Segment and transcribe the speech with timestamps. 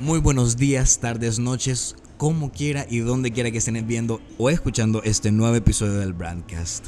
[0.00, 5.02] Muy buenos días, tardes, noches, como quiera y donde quiera que estén viendo o escuchando
[5.02, 6.86] este nuevo episodio del Brandcast.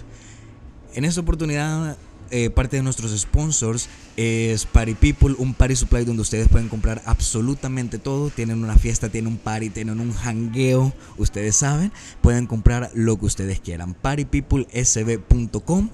[0.95, 1.99] En esta oportunidad,
[2.31, 7.03] eh, parte de nuestros sponsors es Party People, un party supply donde ustedes pueden comprar
[7.05, 8.30] absolutamente todo.
[8.30, 11.93] Tienen una fiesta, tienen un party, tienen un hangueo, ustedes saben.
[12.23, 13.93] Pueden comprar lo que ustedes quieran.
[13.93, 15.91] partypeoplesb.com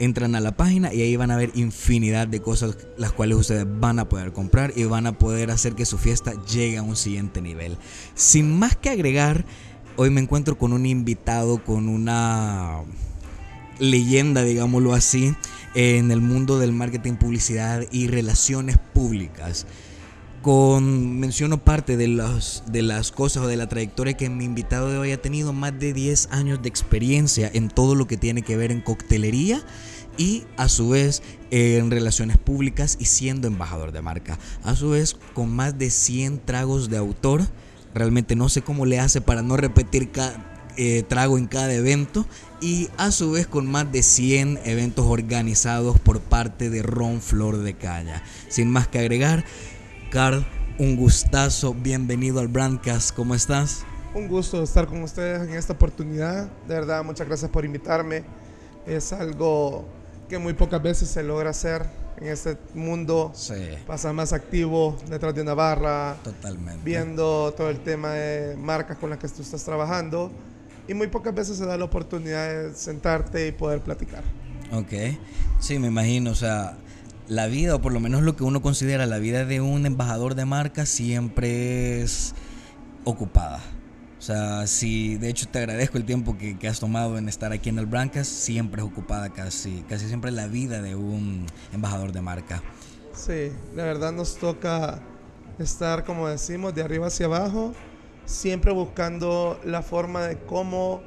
[0.00, 3.66] entran a la página y ahí van a ver infinidad de cosas las cuales ustedes
[3.68, 6.96] van a poder comprar y van a poder hacer que su fiesta llegue a un
[6.96, 7.76] siguiente nivel.
[8.14, 9.44] Sin más que agregar,
[9.96, 12.82] hoy me encuentro con un invitado, con una
[13.78, 15.34] leyenda, digámoslo así,
[15.74, 19.66] en el mundo del marketing, publicidad y relaciones públicas.
[20.40, 24.88] Con, menciono parte de, los, de las cosas o de la trayectoria que mi invitado
[24.90, 28.40] de hoy ha tenido más de 10 años de experiencia en todo lo que tiene
[28.40, 29.62] que ver en coctelería
[30.20, 34.38] y a su vez en relaciones públicas y siendo embajador de marca.
[34.62, 37.40] A su vez con más de 100 tragos de autor.
[37.94, 40.10] Realmente no sé cómo le hace para no repetir
[40.76, 42.26] eh, trago en cada evento
[42.60, 47.56] y a su vez con más de 100 eventos organizados por parte de Ron Flor
[47.56, 48.22] de Caña.
[48.50, 49.46] Sin más que agregar,
[50.10, 50.46] Carl,
[50.78, 53.86] un gustazo, bienvenido al Brandcast, ¿cómo estás?
[54.14, 56.50] Un gusto estar con ustedes en esta oportunidad.
[56.68, 58.22] De verdad, muchas gracias por invitarme.
[58.86, 59.86] Es algo
[60.30, 61.84] que muy pocas veces se logra hacer
[62.18, 63.32] en este mundo.
[63.34, 63.54] Sí.
[63.84, 66.16] Pasar más activo detrás de una barra.
[66.22, 66.80] Totalmente.
[66.84, 70.30] Viendo todo el tema de marcas con las que tú estás trabajando.
[70.86, 74.22] Y muy pocas veces se da la oportunidad de sentarte y poder platicar.
[74.72, 75.18] Ok.
[75.58, 76.30] Sí, me imagino.
[76.30, 76.76] O sea,
[77.26, 80.36] la vida, o por lo menos lo que uno considera la vida de un embajador
[80.36, 82.34] de marca, siempre es
[83.04, 83.60] ocupada.
[84.20, 87.52] O sea, si de hecho te agradezco el tiempo que, que has tomado en estar
[87.52, 92.12] aquí en el Brancas, siempre es ocupada casi, casi siempre la vida de un embajador
[92.12, 92.62] de marca.
[93.14, 95.00] Sí, la verdad nos toca
[95.58, 97.72] estar, como decimos, de arriba hacia abajo,
[98.26, 101.00] siempre buscando la forma de cómo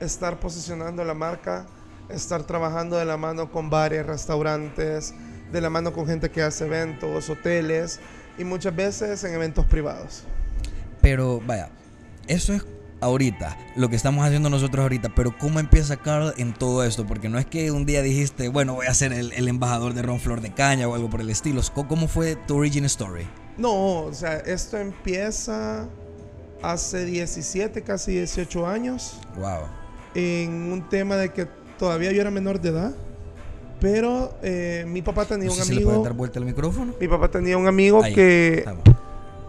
[0.00, 1.66] estar posicionando la marca,
[2.08, 5.14] estar trabajando de la mano con bares, restaurantes,
[5.52, 8.00] de la mano con gente que hace eventos, hoteles
[8.38, 10.24] y muchas veces en eventos privados.
[11.02, 11.68] Pero vaya,
[12.28, 12.64] eso es
[13.00, 17.06] ahorita, lo que estamos haciendo nosotros ahorita, pero ¿cómo empieza Carl en todo esto?
[17.06, 20.02] Porque no es que un día dijiste, bueno, voy a ser el, el embajador de
[20.02, 21.60] Ron Flor de Caña o algo por el estilo.
[21.74, 23.26] ¿Cómo fue tu origin story?
[23.58, 25.86] No, o sea, esto empieza
[26.62, 29.18] hace 17, casi 18 años.
[29.36, 29.68] Wow.
[30.14, 31.46] En un tema de que
[31.78, 32.94] todavía yo era menor de edad.
[33.80, 35.90] Pero eh, mi papá tenía No un sé si le amigo.
[35.90, 36.94] pueden dar vuelta al micrófono.
[36.98, 38.64] Mi papá tenía un amigo Ahí, que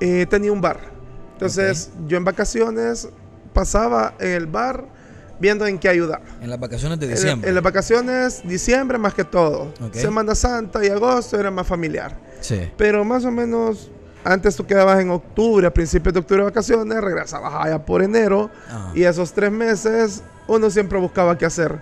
[0.01, 0.94] eh, tenía un bar.
[1.35, 3.09] Entonces, yo en vacaciones
[3.53, 4.85] pasaba en el bar
[5.37, 6.21] viendo en qué ayudar.
[6.41, 7.49] En las vacaciones de diciembre.
[7.49, 9.73] en las vacaciones, diciembre más que todo.
[9.81, 9.95] Ok.
[9.95, 12.17] Semana Santa y agosto era más familiar.
[12.39, 12.71] Sí.
[12.77, 13.91] Pero más o menos,
[14.23, 18.49] antes tú quedabas en octubre, a principios de octubre de vacaciones, regresabas allá por enero.
[18.69, 18.91] Ah.
[18.95, 21.79] Y esos tres meses, uno siempre buscaba qué hacer.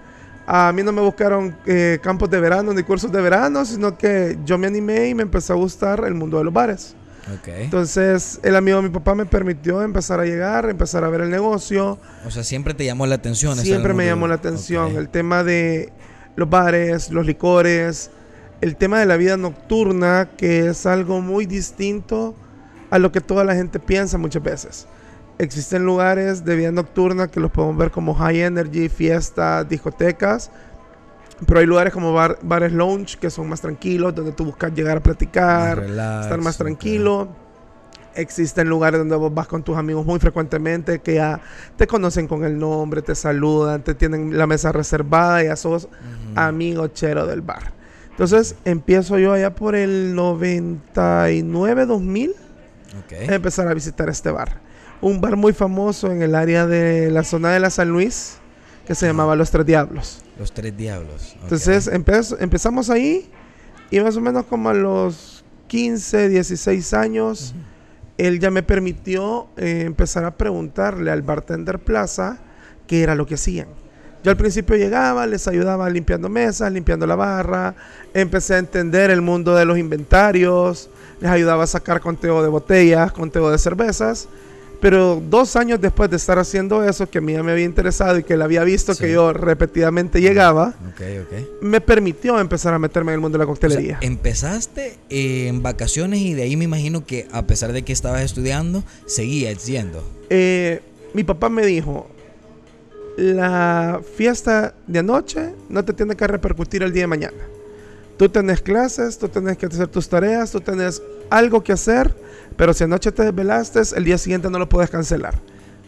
[0.48, 4.38] A mí no me buscaron eh, campos de verano ni cursos de verano, sino que
[4.44, 6.96] yo me animé y me empezó a gustar el mundo de los bares.
[7.32, 7.48] Ok.
[7.48, 11.30] Entonces, el amigo de mi papá me permitió empezar a llegar, empezar a ver el
[11.30, 11.98] negocio.
[12.26, 13.58] O sea, siempre te llamó la atención.
[13.58, 15.94] Siempre me llamó la atención el tema de
[16.36, 18.12] los bares, los licores,
[18.62, 22.36] el tema de la vida nocturna, que es algo muy distinto
[22.90, 24.88] a lo que toda la gente piensa muchas veces.
[25.40, 30.52] Existen lugares de vida nocturna que los podemos ver como high energy, fiestas, discotecas,
[31.46, 34.98] pero hay lugares como bar- bares lounge que son más tranquilos, donde tú buscas llegar
[34.98, 37.28] a platicar, relax, estar más tranquilo.
[38.16, 41.42] Existen lugares donde vos vas con tus amigos muy frecuentemente que ya
[41.76, 45.86] te conocen con el nombre, te saludan, te tienen la mesa reservada y ya sos
[45.86, 45.92] Ujú.
[46.36, 47.74] amigo chero del bar.
[48.12, 52.32] Entonces empiezo yo allá por el 99, 2000
[53.06, 53.30] Ok.
[53.30, 54.58] a empezar a visitar este bar.
[55.02, 58.38] Un bar muy famoso en el área de la zona de la San Luis
[58.86, 60.20] que se llamaba Los Tres Diablos.
[60.40, 61.36] Los tres diablos.
[61.44, 63.30] Entonces empez- empezamos ahí
[63.92, 67.54] y más o menos como a los 15, 16 años,
[68.18, 72.40] él ya me permitió eh, empezar a preguntarle al bartender Plaza
[72.88, 73.68] qué era lo que hacían.
[74.24, 77.76] Yo al principio llegaba, les ayudaba limpiando mesas, limpiando la barra,
[78.14, 83.12] empecé a entender el mundo de los inventarios, les ayudaba a sacar conteo de botellas,
[83.12, 84.28] conteo de cervezas.
[84.84, 88.20] Pero dos años después de estar haciendo eso, que a mí ya me había interesado
[88.20, 89.04] y que él había visto Sí.
[89.06, 90.74] que yo repetidamente llegaba,
[91.62, 93.98] me permitió empezar a meterme en el mundo de la O sea, coctelería.
[94.02, 98.24] empezaste eh, en vacaciones y de ahí me imagino que a pesar de que estabas
[98.24, 100.04] estudiando, seguías yendo.
[100.30, 100.82] Eh,
[101.14, 102.10] mi papá me dijo,
[103.16, 107.38] la fiesta de anoche no te tiene que repercutir el día de mañana.
[108.18, 112.16] Tú tenés clases, tú tenés que hacer tus tareas, tú tenés algo que hacer,
[112.56, 115.40] pero si anoche te desvelaste, el día siguiente no lo puedes cancelar.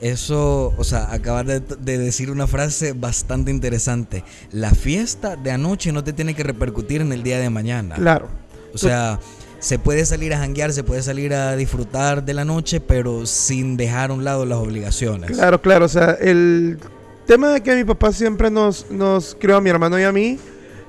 [0.02, 4.24] Eso, o sea, acabas de, de decir una frase bastante interesante.
[4.52, 7.96] La fiesta de anoche no te tiene que repercutir en el día de mañana.
[7.96, 8.28] Claro.
[8.74, 9.20] O sea,
[9.60, 13.78] se puede salir a janguear, se puede salir a disfrutar de la noche, pero sin
[13.78, 15.32] dejar a un lado las obligaciones.
[15.32, 15.86] Claro, claro.
[15.86, 16.78] O sea, el
[17.26, 20.38] tema de que mi papá siempre nos, nos crió a mi hermano y a mí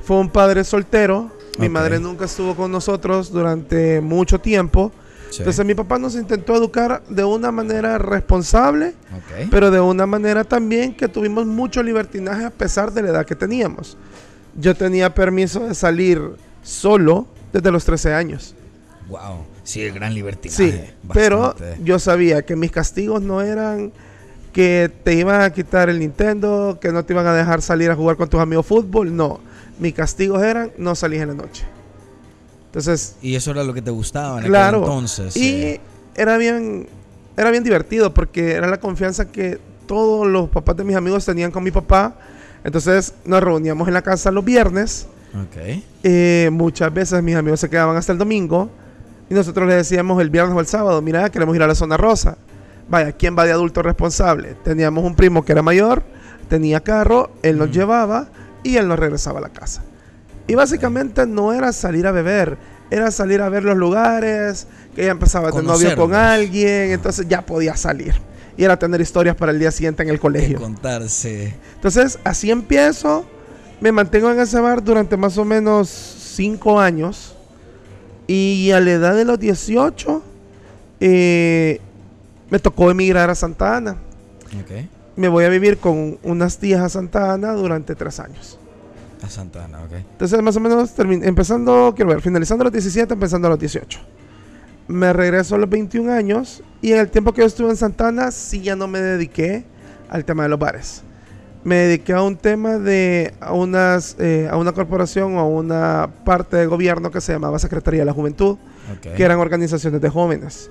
[0.07, 1.33] fue un padre soltero.
[1.59, 4.93] Mi madre nunca estuvo con nosotros durante mucho tiempo.
[5.31, 5.39] Sí.
[5.39, 8.95] Entonces mi papá nos intentó educar de una manera responsable,
[9.51, 13.35] pero de una manera también que tuvimos mucho libertinaje a pesar de la edad que
[13.35, 13.97] teníamos.
[14.55, 16.23] Yo tenía permiso de salir
[16.63, 18.55] solo desde los 13 años.
[19.09, 19.45] Wow.
[19.65, 20.71] Sí, el gran libertinaje.
[20.71, 20.81] Sí,
[21.13, 21.79] pero bastante.
[21.83, 23.93] yo sabía que mis castigos no eran
[24.53, 27.97] que te iban a quitar el Nintendo, que no te iban a dejar salir a
[27.97, 29.41] jugar con tus amigos fútbol, no.
[29.79, 31.65] Mis castigos eran no salir en la noche.
[32.67, 34.79] Entonces, Y eso era lo que te gustaba en aquel claro.
[34.79, 35.37] entonces.
[35.37, 35.81] y eh.
[36.15, 36.89] era bien
[37.37, 41.51] era bien divertido porque era la confianza que todos los papás de mis amigos tenían
[41.51, 42.17] con mi papá.
[42.65, 45.07] Entonces, nos reuníamos en la casa los viernes.
[45.35, 45.83] Ok.
[46.03, 48.71] Eh, muchas veces mis amigos se quedaban hasta el domingo
[49.29, 51.97] y nosotros les decíamos el viernes o el sábado, mira, queremos ir a la zona
[51.97, 52.39] rosa.
[52.89, 54.57] Vaya, ¿quién va de adulto responsable?
[54.65, 56.03] Teníamos un primo que era mayor,
[56.49, 57.75] tenía carro, él nos Ujú.
[57.79, 58.29] llevaba
[58.67, 59.83] y él nos regresaba a la casa.
[60.47, 62.57] Y básicamente no era salir a beber,
[62.91, 67.45] era salir a ver los lugares, que ya empezaba de novio con alguien, entonces ya
[67.45, 68.15] podía salir.
[68.57, 70.59] Y era tener historias para el día siguiente en el Que colegio.
[70.61, 71.55] contarse.
[71.75, 73.27] Entonces, así empiezo.
[73.81, 77.35] Me mantengo en ese bar durante más o menos 5 años.
[78.27, 80.23] Y a la edad de los 18,
[81.01, 81.81] eh,
[82.51, 83.97] me tocó emigrar a Santa Ana.
[84.61, 84.87] Ok.
[85.17, 88.59] Me voy a vivir con unas tías a Santa Ana durante 3 años.
[89.23, 89.93] A Santa Ana, ok.
[89.95, 93.99] Entonces, más o menos, empezando, quiero ver, finalizando a los 17, empezando a los 18.
[94.89, 98.31] Me regreso a los 21 años y en el tiempo que yo estuve en Santana,
[98.31, 99.65] sí ya no me dediqué
[100.09, 101.03] al tema de los bares.
[101.65, 106.09] Me dediqué a un tema de a unas, eh, a una corporación o a una
[106.25, 108.59] parte de gobierno que se llamaba Secretaría de la Juventud,
[108.93, 109.15] Ok.
[109.17, 110.71] que eran organizaciones de jóvenes.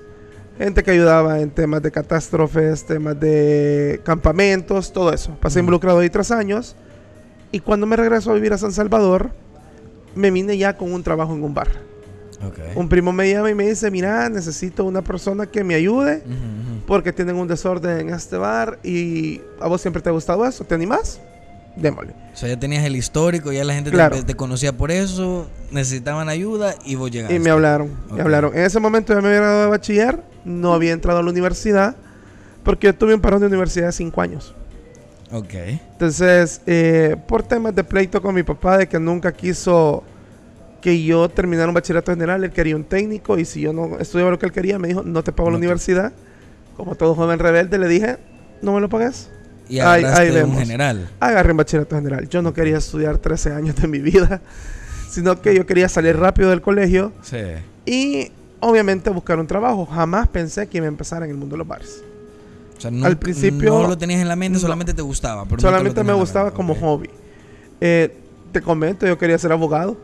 [0.58, 5.36] Gente que ayudaba en temas de catástrofes, temas de campamentos, todo eso.
[5.40, 5.64] Pasé Ujú.
[5.64, 6.74] involucrado ahí tres años.
[7.52, 9.30] Y cuando me regreso a vivir a San Salvador,
[10.14, 11.68] me vine ya con un trabajo en un bar.
[12.46, 12.58] Ok.
[12.76, 16.32] Un primo me llama y me dice, mira, necesito una persona que me ayude Ujú,
[16.32, 16.86] ujú.
[16.86, 20.64] porque tienen un desorden en este bar y a vos siempre te ha gustado eso,
[20.64, 21.20] ¿te animás?
[21.76, 22.12] Démosle.
[22.32, 24.24] O sea, ya tenías el histórico, ya la gente te- Claro.
[24.24, 27.34] te, conocía por eso, necesitaban ayuda y vos llegaste.
[27.34, 28.12] Y me hablaron, Ok.
[28.16, 28.54] me hablaron.
[28.56, 31.96] En ese momento ya me había graduado de bachiller, no había entrado a la universidad
[32.62, 34.54] porque yo tuve un parón de universidad de cinco años.
[35.32, 35.54] Ok.
[35.92, 40.02] Entonces, eh, por temas de pleito con mi papá, de que nunca quiso
[40.80, 44.30] que yo terminara un bachillerato general, él quería un técnico y si yo no estudiaba
[44.30, 46.12] lo que él quería, me dijo, no te pago la te- universidad.
[46.76, 48.18] Como todo joven rebelde, le dije,
[48.62, 49.30] no me lo pagues.
[49.68, 50.58] Y Ahí- ahí de un vemos.
[50.58, 51.08] general.
[51.20, 52.28] Agarré un bachillerato general.
[52.28, 54.40] Yo no quería estudiar 13 años de mi vida,
[55.10, 57.38] sino que yo quería salir rápido del colegio Sí.
[57.84, 58.30] y
[58.60, 59.84] obviamente buscar un trabajo.
[59.86, 62.02] Jamás pensé que iba a empezar en el mundo de los bares.
[62.76, 65.44] O sea, nunca- principio- No lo tenías en la mente, solamente te gustaba.
[65.46, 67.10] pero Solamente me gustaba como hobby.
[67.80, 68.14] Eh,
[68.52, 69.96] te comento, yo quería ser abogado.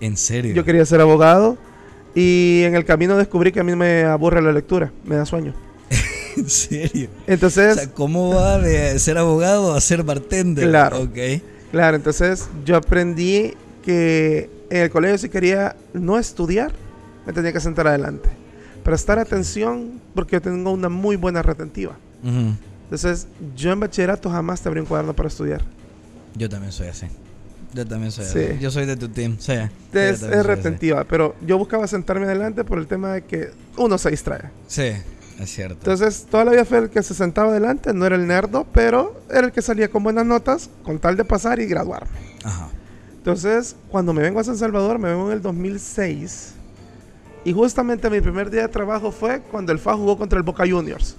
[0.00, 0.54] En serio.
[0.54, 1.58] Yo quería ser abogado
[2.14, 5.52] y en el camino descubrí que a mí me aburre la lectura, me da sueño.
[6.36, 7.08] En serio.
[7.26, 10.68] Entonces, o sea, ¿cómo va de ser abogado a ser bartender?
[10.68, 11.02] Claro.
[11.02, 11.18] Ok.
[11.70, 16.72] claro, entonces yo aprendí que en el colegio si quería no estudiar,
[17.26, 18.28] me tenía que sentar adelante.
[18.84, 21.96] Prestar atención porque yo tengo una muy buena retentiva.
[22.84, 25.62] Entonces, yo en bachillerato jamás te abrí un cuaderno para estudiar.
[26.34, 27.06] Yo también soy así.
[27.72, 28.38] Yo también soy Sí.
[28.52, 28.58] así.
[28.60, 29.36] Yo soy de tu team.
[29.38, 29.52] Sí.
[29.92, 30.42] Es, es así.
[30.42, 34.50] retentiva, pero yo buscaba sentarme adelante por el tema de que uno se distrae.
[34.66, 34.90] Sí,
[35.42, 35.76] es cierto.
[35.78, 39.20] Entonces, toda la vida fue el que se sentaba adelante, no era el nerdo, pero
[39.30, 42.10] era el que salía con buenas notas, con tal de pasar y graduarme.
[42.44, 42.68] Ajá.
[43.16, 46.54] Entonces, cuando me vengo a San Salvador, me vengo en el 2006.
[47.44, 50.64] Y justamente mi primer día de trabajo fue cuando el FA jugó contra el Boca
[50.68, 51.16] Juniors.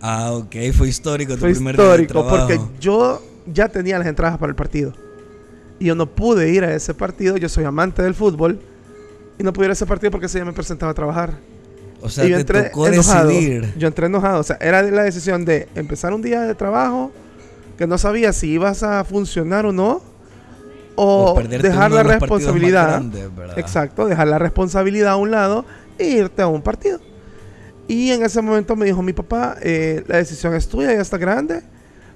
[0.00, 0.54] Ah, ok.
[0.76, 2.72] Fue histórico tu Fue primer día de histórico porque trabajo.
[2.80, 3.22] yo
[3.52, 4.92] ya tenía las entradas para el partido.
[5.80, 8.60] Y yo no pude ir a ese partido, yo soy amante del fútbol.
[9.38, 11.38] Y no pude ir a ese partido porque ese día me presentaba a trabajar.
[12.00, 13.28] O sea, y yo te entré tocó enojado.
[13.28, 13.74] decidir.
[13.76, 14.40] Yo entré enojado.
[14.40, 17.10] O sea, era la decisión de empezar un día de trabajo
[17.76, 20.02] que no sabía si ibas a funcionar o no.
[21.00, 23.02] O, dejar la de responsabilidad.
[23.56, 25.64] Exacto, dejar la responsabilidad a un lado
[25.96, 26.98] e irte a un partido.
[27.86, 31.16] Y en ese momento me dijo mi papá, eh, la decisión es tuya, ya está
[31.16, 31.62] grande.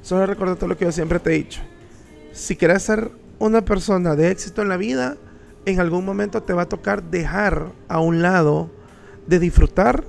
[0.02, 1.60] Solo recuerda todo lo que yo siempre te he dicho.
[2.32, 5.16] Si quieres ser una persona de éxito en la vida,
[5.64, 8.70] en algún momento te va a tocar dejar a un lado
[9.26, 10.04] de disfrutar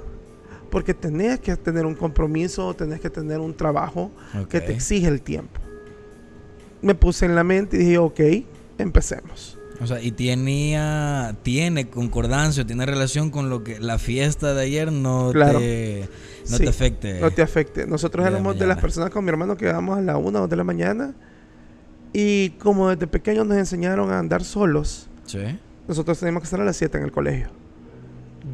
[0.70, 4.12] porque tenés que tener un compromiso, tenés que tener un trabajo
[4.50, 5.60] que te exige el tiempo.
[6.82, 8.20] Me puse en la mente y dije, ok,
[8.78, 9.58] empecemos.
[9.82, 14.92] O sea, y tenía, tiene concordancia, tiene relación con lo que la fiesta de ayer
[14.92, 15.60] no Claro.
[15.60, 16.08] te,
[16.50, 17.20] no Sí, te afecte.
[17.20, 17.86] No te afecte.
[17.88, 20.42] Nosotros de éramos de las personas con mi hermano que íbamos a la una o
[20.42, 21.14] dos de la mañana
[22.14, 25.40] y como desde pequeños nos enseñaron a andar solos, Sí.
[25.88, 27.50] nosotros teníamos que estar a las 7 en el colegio.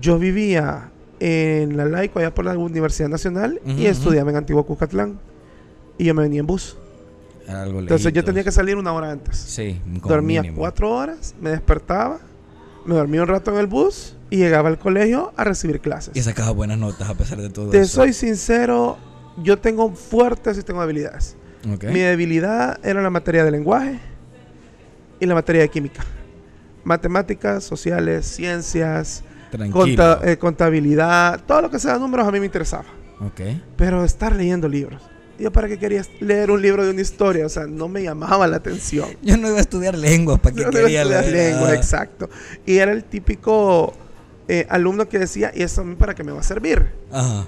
[0.02, 5.20] Yo vivía en la Laico, allá por la Universidad Nacional, y estudiaba en Antiguo Cuscatlán.
[5.98, 6.78] Y yo me venía en bus.
[7.48, 9.36] Algo Entonces yo tenía que salir una hora antes.
[9.38, 10.60] Sí, Dormía mínimo.
[10.60, 12.20] cuatro horas, me despertaba,
[12.86, 16.16] me dormía un rato en el bus y llegaba al colegio a recibir clases.
[16.16, 17.96] Y sacaba buenas notas a pesar de todo Te eso.
[17.96, 18.98] soy sincero,
[19.42, 21.36] yo tengo fuertes y tengo habilidades.
[21.66, 24.00] Mi debilidad era la materia de lenguaje
[25.20, 26.06] y la materia de química.
[26.84, 29.24] Matemáticas, sociales, ciencias.
[29.72, 32.86] Conta- eh, contabilidad, todo lo que sea números a mí me interesaba.
[33.76, 35.02] Pero estar leyendo libros.
[35.38, 37.46] ¿Yo para qué quería leer un libro de una historia?
[37.46, 39.08] O sea, no me llamaba la atención.
[39.22, 41.52] Yo no iba a estudiar lenguas, ¿para qué Yo no iba a quería estudiar leer?
[41.54, 42.30] lengua, Ah, exacto.
[42.66, 43.94] Y era el típico
[44.50, 46.88] eh, alumno que decía, ¿y eso a mí para qué me va a servir?
[47.12, 47.46] Ajá.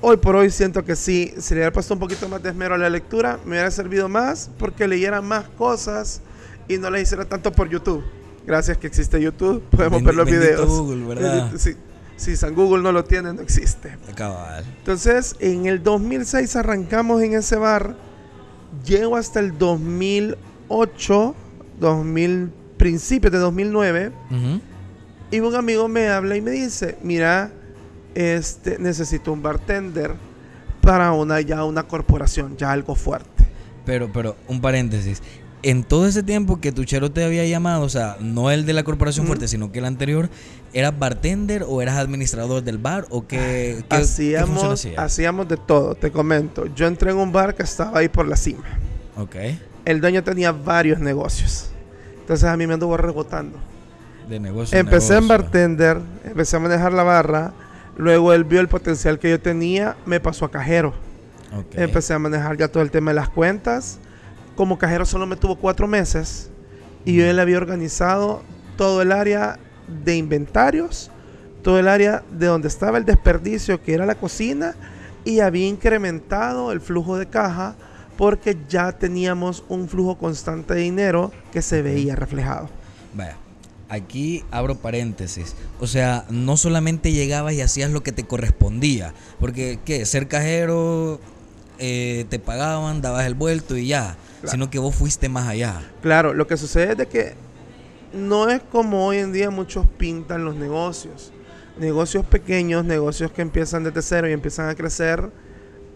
[0.00, 2.74] Hoy por hoy siento que sí, si le hubiera puesto un poquito más de esmero
[2.74, 6.20] a la lectura, me hubiera servido más porque leyera más cosas
[6.68, 8.04] y no le hiciera tanto por YouTube.
[8.46, 10.68] Gracias que existe YouTube, podemos ver los videos.
[10.68, 11.52] Google, ¿verdad?
[11.56, 11.76] Sí.
[12.16, 13.96] Si San Google no lo tiene, no existe.
[14.14, 14.64] Cabal.
[14.78, 17.94] Entonces, en el 2006 arrancamos en ese bar.
[18.86, 21.34] Llego hasta el 2008,
[21.78, 24.12] 2000, principios de 2009.
[24.30, 24.60] Ujú.
[25.30, 27.50] Y un amigo me habla y me dice, mira,
[28.14, 30.14] este, necesito un bartender
[30.80, 33.44] para una, ya una corporación, ya algo fuerte.
[33.84, 35.20] Pero, pero, un paréntesis.
[35.66, 38.72] En todo ese tiempo que tu chero te había llamado, o sea, no el de
[38.72, 39.26] la Corporación.
[39.26, 40.28] Fuerte, sino que el anterior,
[40.72, 46.12] ¿eras bartender o eras administrador del bar o qué, qué, Hacíamos, hacíamos de todo, te
[46.12, 46.66] comento.
[46.76, 48.62] Yo entré en un bar que estaba ahí por la cima.
[49.16, 49.34] Ok.
[49.84, 51.72] El dueño tenía varios negocios.
[52.20, 53.58] Entonces a mí me anduvo rebotando.
[54.28, 54.78] De negocio.
[54.78, 57.54] Empecé en bartender, empecé a manejar la barra.
[57.96, 60.94] Luego él vio el potencial que yo tenía, me pasó a cajero.
[61.52, 61.74] Ok.
[61.74, 63.98] Empecé a manejar ya todo el tema de las cuentas.
[64.56, 66.50] Como cajero solo me tuvo cuatro meses.
[67.04, 68.42] Y yo le había organizado
[68.76, 69.58] todo el área
[70.04, 71.10] de inventarios,
[71.62, 74.74] todo el área de donde estaba el desperdicio, que era la cocina,
[75.24, 77.76] y había incrementado el flujo de caja
[78.16, 82.68] porque ya teníamos un flujo constante de dinero que se veía reflejado.
[83.14, 83.36] Vaya,
[83.88, 85.54] aquí abro paréntesis.
[85.80, 89.12] O sea, no solamente llegabas y hacías lo que te correspondía.
[89.38, 90.04] Porque, ¿qué?
[90.06, 91.20] Ser cajero,
[91.78, 94.16] eh, te pagaban, dabas el vuelto y ya.
[94.40, 94.52] Claro.
[94.52, 95.80] Sino que vos fuiste más allá.
[96.02, 97.34] Claro, lo que sucede es de que
[98.12, 101.32] no es como hoy en día muchos pintan los negocios.
[101.78, 105.30] Negocios pequeños, negocios que empiezan desde cero y empiezan a crecer,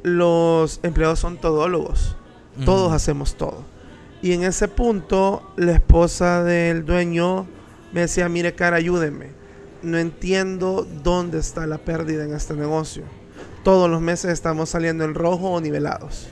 [0.02, 2.16] los empleados son todólogos.
[2.64, 3.64] Todos hacemos todo.
[4.20, 7.46] Y en ese punto, la esposa del dueño
[7.92, 9.28] me decía, mire cara, ayúdeme.
[9.82, 13.04] No entiendo dónde está la pérdida en este negocio.
[13.62, 16.28] Todos los meses estamos saliendo en rojo o nivelados.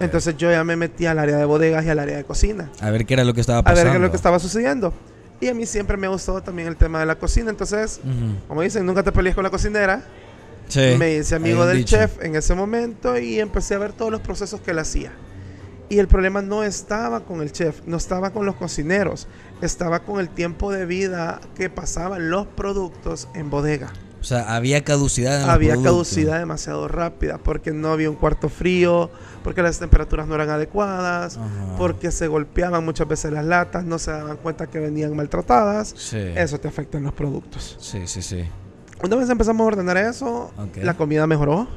[0.00, 2.90] Entonces yo ya me metí al área de bodegas y al área de cocina a
[2.90, 3.82] ver qué era lo que estaba a pasando.
[3.82, 4.92] ver qué es lo que estaba sucediendo.
[5.40, 7.50] Y a mí siempre me ha gustado también el tema de la cocina.
[7.50, 8.00] Entonces,
[8.48, 10.02] como dicen, nunca te pelees con la cocinera.
[10.68, 11.96] Sí, me hice amigo del dicho.
[11.96, 15.12] chef en ese momento y empecé a ver todos los procesos que él hacía.
[15.90, 19.26] Y el problema no estaba con el chef, no estaba con los cocineros,
[19.60, 23.92] estaba con el tiempo de vida que pasaban los productos en bodega.
[24.24, 29.10] O sea, había caducidad en Había caducidad demasiado rápida porque no había un cuarto frío,
[29.42, 31.76] porque las temperaturas no eran adecuadas, Ajá.
[31.76, 35.92] porque se golpeaban muchas veces las latas, no se daban cuenta que venían maltratadas.
[35.94, 36.16] Sí.
[36.16, 37.76] Eso te afecta en los productos.
[37.78, 38.48] Sí, sí, sí.
[39.02, 40.50] Una vez empezamos a ordenar eso,
[40.82, 41.68] la comida mejoró.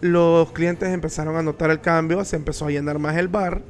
[0.00, 3.62] Los clientes empezaron a notar el cambio, se empezó a llenar más el bar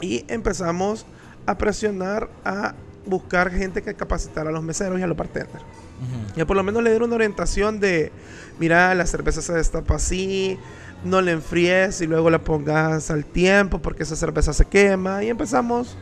[0.00, 1.06] y empezamos
[1.46, 2.74] a presionar a
[3.06, 5.62] buscar gente que capacitara a los meseros y a los bartenders.
[6.02, 6.36] Ujú.
[6.36, 8.12] Ya por lo menos le dieron una orientación de,
[8.58, 10.58] mira, la cerveza se destapa así,
[11.04, 15.22] no la enfríes y luego la pongas al tiempo porque esa cerveza se quema.
[15.24, 15.96] Y empezamos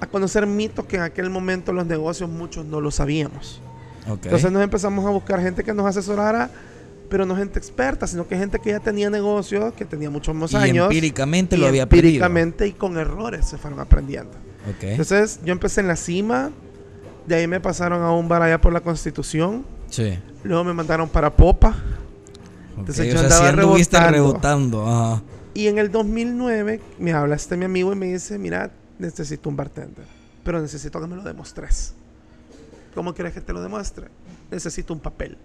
[0.00, 3.60] a conocer mitos que en aquel momento los negocios muchos no lo sabíamos.
[4.08, 4.24] Ok.
[4.24, 6.50] Entonces nos empezamos a buscar gente que nos asesorara,
[7.08, 10.52] pero no gente experta, sino que gente que ya tenía negocios, que tenía muchos más
[10.52, 10.86] y años.
[10.86, 12.08] empíricamente y lo había aprendido.
[12.08, 14.30] empíricamente y con errores se fueron aprendiendo.
[14.68, 14.82] Ok.
[14.84, 16.50] Entonces yo empecé en la cima,
[17.30, 20.18] de ahí me pasaron a un bar allá por la Constitución, Sí.
[20.44, 21.74] luego me mandaron para Popa,
[22.76, 24.78] Entonces o yo sea, andaba sí anduviste rebotando.
[24.82, 24.88] rebotando.
[24.88, 25.22] Ajá.
[25.54, 29.56] y en el 2009 me habla este mi amigo y me dice, mira, necesito un
[29.56, 30.04] bartender,
[30.44, 31.94] pero necesito que me lo demostres.
[32.94, 34.08] ¿Cómo quieres que te lo demuestre?
[34.50, 35.38] Necesito un papel.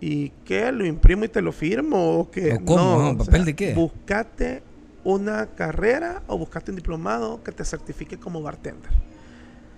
[0.00, 0.70] ¿Y qué?
[0.72, 2.18] ¿Lo imprimo y te lo firmo?
[2.20, 2.52] ¿O qué?
[2.54, 2.76] ¿O cómo?
[2.82, 3.74] No, ¿Un o papel sea, de qué?
[3.74, 4.62] Buscate
[5.04, 8.90] una carrera o buscate un diplomado que te certifique como bartender.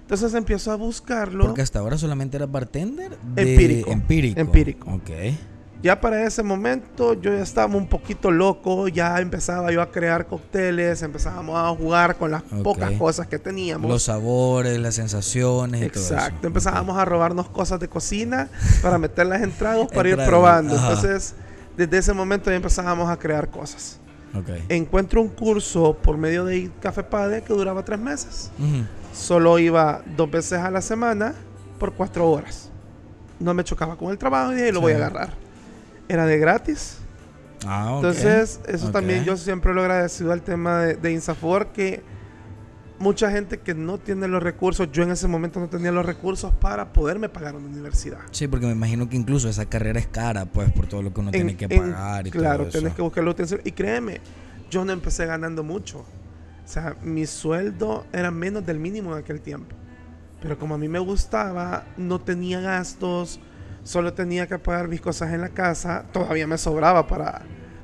[0.08, 1.44] Entonces empiezo a buscarlo.
[1.44, 3.18] Porque hasta ahora solamente eras bartender.
[3.34, 3.90] de- Empírico.
[3.90, 4.40] Empírico.
[4.40, 4.90] Empírico.
[4.90, 5.10] Ok.
[5.82, 10.26] Ya para ese momento yo ya estaba un poquito loco, ya empezaba yo a crear
[10.26, 12.62] cócteles, empezábamos a jugar con las Ok.
[12.62, 13.88] pocas cosas que teníamos.
[13.90, 16.14] Los sabores, las sensaciones y todo eso.
[16.14, 18.48] Exacto, empezábamos a robarnos cosas de cocina
[18.82, 20.74] para meterlas en tragos para ir probando.
[20.74, 20.88] ajá.
[20.94, 21.34] Entonces,
[21.76, 24.00] desde ese momento ya empezábamos a crear cosas.
[24.34, 24.48] Ok.
[24.70, 28.50] Encuentro un curso por medio de Café Pade que duraba tres meses.
[28.58, 28.84] Ujú.
[29.12, 31.34] Solo iba dos veces a la semana
[31.78, 32.70] por cuatro horas.
[33.40, 35.30] No me chocaba con el trabajo y dije, lo voy a agarrar.
[36.08, 36.98] Era de gratis.
[37.66, 37.96] Ah, ok.
[38.04, 42.02] Entonces, eso también yo siempre lo he agradecido al tema de, de Insafor, que
[42.98, 46.52] mucha gente que no tiene los recursos, yo en ese momento no tenía los recursos
[46.52, 48.18] para poderme pagar una universidad.
[48.32, 51.20] Sí, porque me imagino que incluso esa carrera es cara, pues, por todo lo que
[51.20, 52.78] uno tiene que en- pagar y claro, todo eso.
[52.78, 53.34] tienes que buscar la.
[53.64, 54.20] Y créeme,
[54.70, 56.04] yo no empecé ganando mucho.
[56.68, 59.74] O sea, mi sueldo era menos del mínimo en aquel tiempo.
[60.42, 63.40] Pero como a mí me gustaba, no tenía gastos,
[63.84, 67.40] solo tenía que pagar mis cosas en la casa, todavía me sobraba para,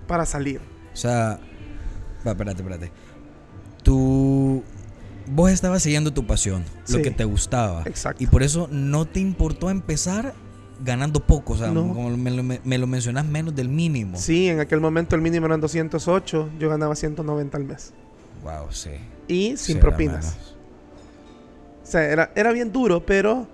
[0.06, 0.60] para salir.
[0.92, 1.40] O sea,
[2.26, 2.92] va, espérate, espérate.
[3.82, 4.62] Tú,
[5.28, 7.84] vos estabas siguiendo tu pasión, lo que te gustaba.
[7.86, 8.22] Exacto.
[8.22, 10.34] Y por eso no te importó empezar
[10.84, 11.88] ganando poco, o sea, No.
[11.88, 14.18] como me lo, me lo mencionas menos del mínimo.
[14.18, 17.94] Sí, en aquel momento el mínimo eran 208, yo ganaba 190 al mes.
[18.44, 18.90] Wow, sí.
[19.26, 20.36] Y sin propinas.
[21.82, 23.46] O sea, era, era bien duro, pero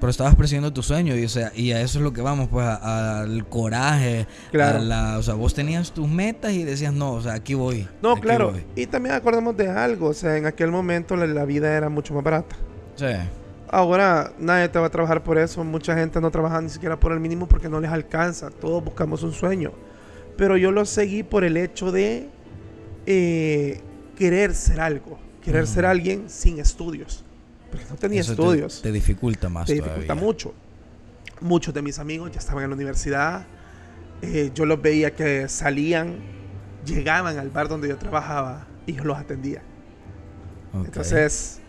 [0.00, 2.48] Pero estabas persiguiendo tu sueño y, o sea, y a eso es lo que vamos,
[2.48, 4.26] pues, a- al coraje.
[4.52, 4.78] Claro.
[4.78, 7.88] a la- o sea, vos tenías tus metas y decías, no, o sea, aquí voy.
[8.02, 8.52] no, aquí claro.
[8.52, 8.64] voy".
[8.76, 12.14] Y también acordamos de algo, o sea, en aquel momento la, la vida era mucho
[12.14, 12.54] más barata.
[12.94, 13.06] Sí.
[13.70, 17.12] Ahora nadie te va a trabajar por eso, mucha gente no trabaja ni siquiera por
[17.12, 19.72] el mínimo porque no les alcanza, todos buscamos un sueño.
[20.36, 22.28] Pero yo lo seguí por el hecho de
[23.06, 23.80] eh,
[24.18, 27.24] querer ser algo, querer ser alguien sin estudios.
[27.70, 28.82] Porque no tenía Eso estudios.
[28.82, 30.14] Te, dificulta más te dificulta todavía.
[30.26, 30.54] mucho.
[31.40, 33.46] Muchos de mis amigos ya estaban en la universidad.
[34.22, 36.16] eh, yo los veía que salían,
[36.84, 39.62] llegaban al bar donde yo trabajaba y yo los atendía.
[40.74, 41.60] Entonces,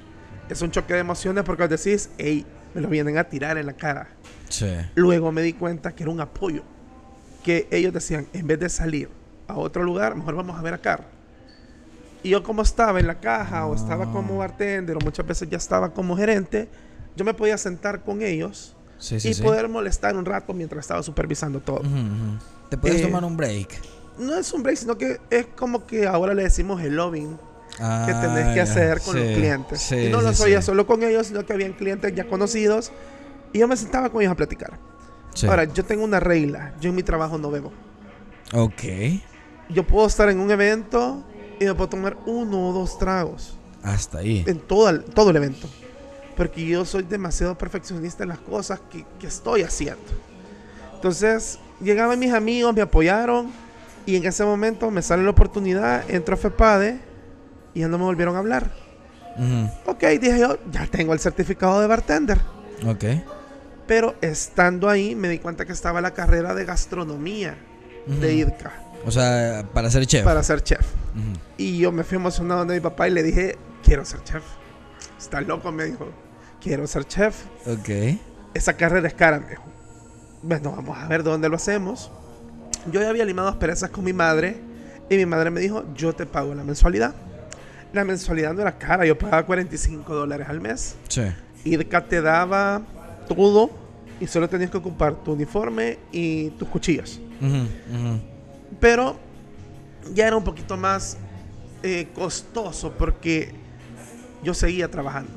[0.49, 3.67] es un choque de emociones porque os decís, hey, me lo vienen a tirar en
[3.67, 4.09] la cara.
[4.49, 4.67] Sí.
[4.95, 6.63] Luego me di cuenta que era un apoyo.
[7.43, 9.09] Que ellos decían, en vez de salir
[9.47, 10.99] a otro lugar, mejor vamos a ver acá.
[12.23, 14.12] Y yo como estaba en la caja o estaba Ah.
[14.12, 16.67] como bartender o muchas veces ya estaba como gerente,
[17.15, 19.41] yo me podía sentar con ellos Sí, sí, y sí.
[19.41, 21.77] poder molestar un rato mientras estaba supervisando todo.
[21.79, 22.38] Ujú, ujú.
[22.69, 23.79] Te puedes Eh, tomar un break.
[24.17, 27.84] No es un break, sino que es como que ahora le decimos el lobbying que
[27.86, 29.91] Ah, tenés que hacer con los clientes.
[29.93, 30.62] y no lo sí.
[30.62, 32.91] solo con ellos, sino que habían clientes ya conocidos
[33.53, 34.77] y yo me sentaba con ellos a platicar.
[35.47, 37.71] Ahora, yo tengo una regla, yo en mi trabajo no bebo.
[38.53, 38.84] Ok.
[39.69, 41.23] Yo puedo estar en un evento
[41.59, 44.43] y me puedo tomar uno o dos tragos Hasta ahí.
[44.47, 45.67] en todo el, todo el evento.
[46.37, 50.01] Porque yo soy demasiado perfeccionista en las cosas que, que estoy haciendo.
[50.95, 53.51] Entonces, llegaban mis amigos, me apoyaron
[54.05, 56.99] y en ese momento me sale la oportunidad, entro a FEPADE
[57.73, 58.71] y ya no me volvieron a hablar.
[59.37, 59.91] Ujú.
[59.91, 62.39] Ok, dije yo, ya tengo el certificado de bartender.
[62.87, 63.03] Ok.
[63.87, 67.57] Pero estando ahí me di cuenta que estaba la carrera de gastronomía
[68.07, 68.49] de Ujú.
[68.49, 68.71] IDCA
[69.05, 70.23] O sea, para ser chef.
[70.23, 70.81] para ser chef.
[71.15, 71.39] Ujú.
[71.57, 74.43] Y yo me fui emocionado de mi papá y le dije, quiero ser chef.
[75.17, 76.09] Está loco, me dijo.
[76.62, 77.45] Quiero ser chef.
[77.65, 78.19] Ok.
[78.53, 79.63] Esa carrera es cara, me dijo.
[80.41, 82.12] Bueno, vamos a ver dónde lo hacemos.
[82.91, 84.57] Yo ya había limado asperezas con mi madre
[85.09, 87.13] y mi madre me dijo, yo te pago la mensualidad.
[87.91, 90.95] La mensualidad no era cara, yo pagaba 45 dólares al mes.
[91.07, 91.23] Sí.
[91.65, 92.81] IDCA te daba
[93.27, 93.69] todo
[94.19, 97.19] y solo tenías que ocupar tu uniforme y tus cuchillas.
[97.41, 98.19] Ujú, ujú.
[98.79, 99.17] Pero
[100.13, 101.17] ya era un poquito más
[101.83, 103.53] eh, costoso porque
[104.43, 105.31] yo seguía trabajando.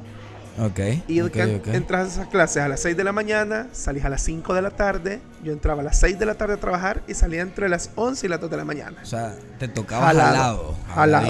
[0.60, 0.80] Ok.
[1.08, 1.68] Y ok, que ok.
[1.68, 4.62] entras a esas clases a las 6 de la mañana, salís a las 5 de
[4.62, 5.20] la tarde.
[5.42, 8.26] Yo entraba a las 6 de la tarde a trabajar y salía entre las 11
[8.26, 8.98] y las 2 de la mañana.
[9.02, 10.34] O sea, te tocaba Jalado.
[10.34, 10.76] jalado.
[10.94, 11.26] Jalado.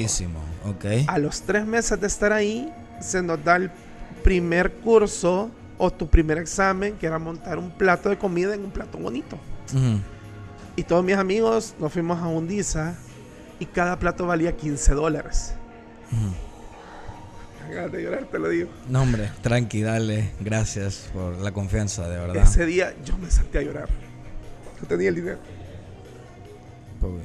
[1.06, 3.70] A los 3 meses de estar ahí, se nos da el
[4.24, 8.70] primer curso o tu primer examen, que era montar un plato de comida en un
[8.70, 9.38] plato bonito.
[9.72, 9.98] Ujú.
[10.76, 12.94] Y todos mis amigos nos fuimos a Undiza
[13.58, 15.54] y cada plato valía 15 dólares.
[17.70, 18.70] Ganas de llorar, te lo digo.
[18.88, 20.32] No, hombre, tranqui, dale.
[20.40, 22.42] Gracias por la confianza, de verdad.
[22.42, 23.88] Ese día yo me senté a llorar.
[24.80, 25.38] No tenía el dinero.
[27.00, 27.22] Bien.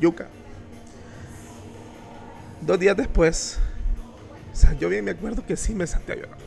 [0.00, 0.28] Yuca.
[2.60, 3.58] Dos días después,
[4.52, 6.38] O sea, yo bien me acuerdo que sí me senté a llorar.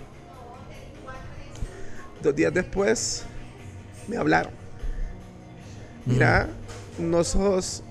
[2.22, 3.24] Dos días después
[4.08, 4.59] me hablaron.
[6.10, 6.50] Mira,
[6.98, 7.84] no sos.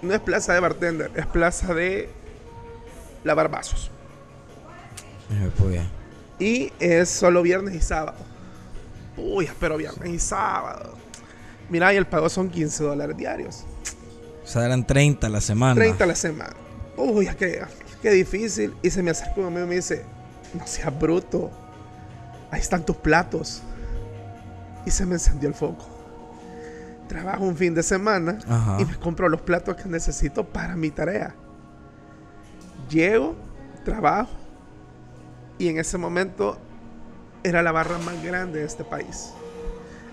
[0.00, 2.08] No es plaza de bartender, es plaza de
[3.24, 3.90] lavar vasos.
[5.58, 5.82] Pues.
[6.38, 8.18] Y es solo viernes y sábado.
[9.16, 10.94] Uy, pero viernes y sábado.
[11.68, 13.64] Mira, y el pago son 15 dólares diarios.
[14.44, 15.74] O sea, eran 30 a la semana.
[15.74, 16.56] 30 a la semana.
[16.96, 17.62] Uy, qué,
[18.00, 18.74] qué difícil.
[18.82, 20.04] Y se me acerca un amigo y me dice,
[20.54, 21.50] no seas bruto.
[22.50, 23.62] Ahí están tus platos.
[24.86, 25.97] Y se me encendió el foco.
[27.08, 28.76] Trabajo un fin de semana Ajá.
[28.80, 31.34] y me compro los platos que necesito para mi tarea.
[32.90, 33.34] Llego,
[33.84, 34.30] trabajo
[35.58, 36.58] y en ese momento
[37.42, 39.32] era la barra más grande de este país.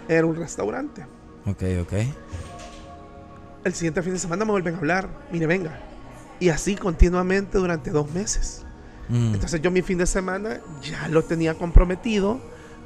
[0.08, 1.06] Era un restaurante.
[1.46, 1.94] Ok, ok.
[3.64, 5.10] El siguiente fin de semana me vuelven a hablar.
[5.32, 5.80] Mire, venga.
[6.40, 8.64] Y así continuamente durante dos meses.
[9.10, 12.40] Mm, Entonces yo mi fin de semana ya lo tenía comprometido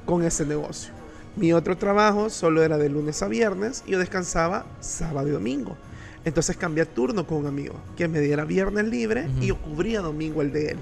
[0.06, 0.94] con ese negocio.
[1.40, 5.78] Mi otro trabajo solo era de lunes a viernes y yo descansaba sábado y domingo.
[6.26, 10.42] Entonces cambié turno con un amigo que me diera viernes libre y yo cubría domingo
[10.42, 10.78] el de él.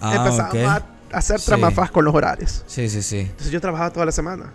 [0.00, 0.84] Ah, Empezábamos ok.
[1.12, 1.46] a hacer Sí.
[1.46, 2.64] tramafas con los horarios.
[2.66, 3.18] Sí, sí, sí.
[3.20, 4.52] Entonces yo trabajaba toda la semana.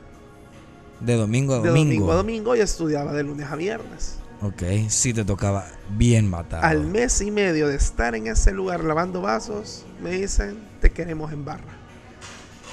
[0.99, 1.89] De domingo a De domingo.
[1.93, 4.17] domingo a domingo y estudiaba de lunes a viernes.
[4.41, 5.65] Ok, sí te tocaba
[5.97, 6.63] bien matado.
[6.65, 11.31] Al mes y medio de estar en ese lugar lavando vasos, me dicen, te queremos
[11.31, 11.63] en barra.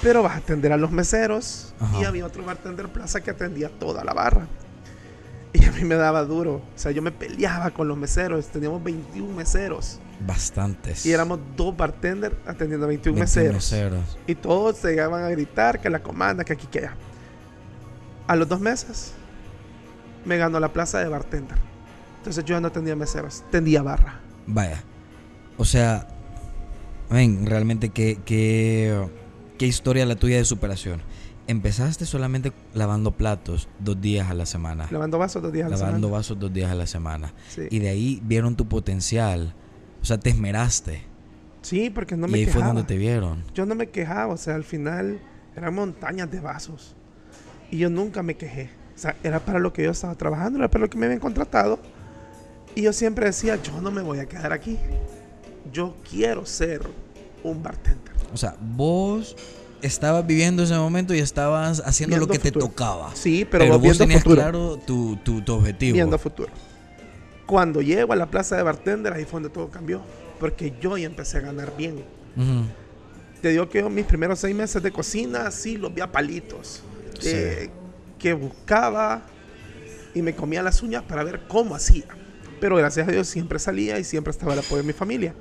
[0.03, 1.73] Pero vas a atender a los meseros.
[1.79, 2.01] Ajá.
[2.01, 4.47] Y había otro bartender plaza que atendía toda la barra.
[5.53, 6.55] Y a mí me daba duro.
[6.55, 8.47] O sea, yo me peleaba con los meseros.
[8.47, 9.99] Teníamos 21 meseros.
[10.25, 11.05] Bastantes.
[11.05, 13.55] Y éramos dos bartenders atendiendo a 21, 21 meseros.
[13.55, 14.17] meseros.
[14.27, 16.95] Y todos se llegaban a gritar que la comanda, que aquí, que allá.
[18.27, 19.13] A los dos meses,
[20.25, 21.57] me ganó la plaza de bartender.
[22.17, 24.19] Entonces yo ya no atendía meseros, tendía barra.
[24.47, 24.81] Vaya.
[25.57, 26.07] O sea,
[27.09, 29.07] ven, realmente qué,
[29.63, 31.01] qué historia la tuya de superación.
[31.47, 34.89] Empezaste solamente lavando platos dos días a la semana.
[34.91, 36.17] Lavando vasos dos días a la lavando semana.
[36.17, 37.33] vasos dos días a la semana.
[37.47, 37.61] Sí.
[37.69, 39.53] Y de ahí vieron tu potencial.
[40.01, 41.03] O sea, te esmeraste.
[41.61, 42.73] Sí, porque no y me ahí fue quejaba.
[42.73, 43.41] donde te vieron.
[43.53, 45.21] Yo no me quejaba, o sea, al final
[45.55, 46.97] eran montañas de vasos.
[47.71, 48.69] Y yo nunca me quejé.
[48.95, 51.21] O sea, era para lo que yo estaba trabajando, era para lo que me habían
[51.21, 51.79] contratado.
[52.75, 54.77] Y yo siempre decía, yo no me voy a quedar aquí.
[55.71, 56.81] Yo quiero ser
[57.43, 58.12] un bartender.
[58.33, 59.35] O sea, vos
[59.81, 63.11] estabas viviendo ese momento y estabas haciendo Viendo lo que te tocaba.
[63.15, 64.41] Sí, pero, Pero, vos viendo tenías futuro.
[64.41, 65.93] claro tu, tu, tu objetivo.
[65.93, 66.49] Viendo futuro.
[67.45, 70.01] Cuando llego a la plaza de bartender, ahí fue donde todo cambió.
[70.39, 72.03] Porque yo ya empecé a ganar bien.
[73.41, 76.81] Te digo que yo mis primeros seis meses de cocina, sí, los vi a palitos.
[77.19, 77.29] Sí.
[77.29, 77.69] Eh,
[78.17, 79.21] que buscaba
[80.15, 82.05] y me comía las uñas para ver cómo hacía.
[82.61, 85.33] Pero gracias a Dios siempre salía y siempre estaba el apoyo de mi familia.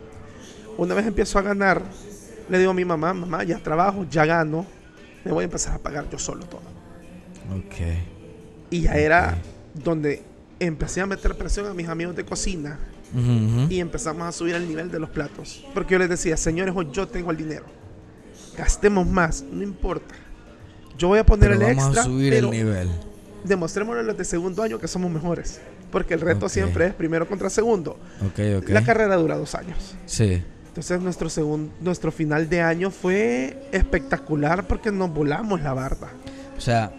[0.77, 1.83] Una vez empiezo a ganar,
[2.53, 4.67] le digo a mi mamá, mamá, ya trabajo, ya gano,
[5.25, 6.61] me voy a empezar a pagar yo solo todo.
[7.57, 7.77] Ok.
[8.71, 9.39] Y ya era
[9.73, 10.23] donde
[10.61, 12.79] empecé a meter presión a mis amigos de cocina
[13.71, 15.65] y empezamos a subir el nivel de los platos.
[15.73, 17.65] Porque yo les decía, señores, hoy yo tengo el dinero.
[18.59, 20.15] Gastemos más, no importa.
[20.99, 22.89] Yo voy a poner Pero el vamos extra, a subir pero el nivel.
[23.45, 25.59] demostrémosle a los de segundo año que somos mejores.
[25.91, 27.99] Porque el reto siempre es primero contra segundo.
[28.27, 28.69] Ok, ok.
[28.69, 29.95] La carrera dura dos años.
[30.05, 30.43] Sí.
[30.73, 36.09] Entonces nuestro, segun- nuestro final de año fue espectacular porque nos volamos la barba.
[36.57, 36.93] O sea,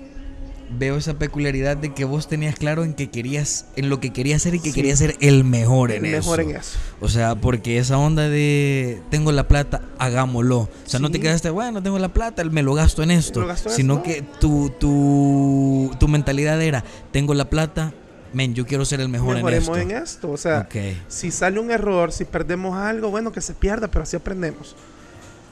[0.78, 4.44] veo esa peculiaridad de que vos tenías claro en que querías, en lo que querías
[4.44, 4.76] ser y que Sí.
[4.76, 6.50] querías ser el mejor en mejor eso.
[6.52, 6.78] en eso.
[7.02, 10.60] O sea, porque esa onda de tengo la plata, hagámoslo.
[10.60, 13.46] O sea, no te quedaste, bueno, tengo la plata, me lo gasto en esto.
[13.48, 14.04] Gasto sino esto.
[14.04, 17.92] que tu, tu, tu mentalidad era, tengo la plata,
[18.34, 19.90] men, yo quiero ser el mejor en Mejoremos esto.
[19.90, 20.32] en esto.
[20.32, 20.76] O sea, Ok.
[21.08, 24.76] si sale un error, si perdemos algo, bueno, que se pierda, pero así aprendemos.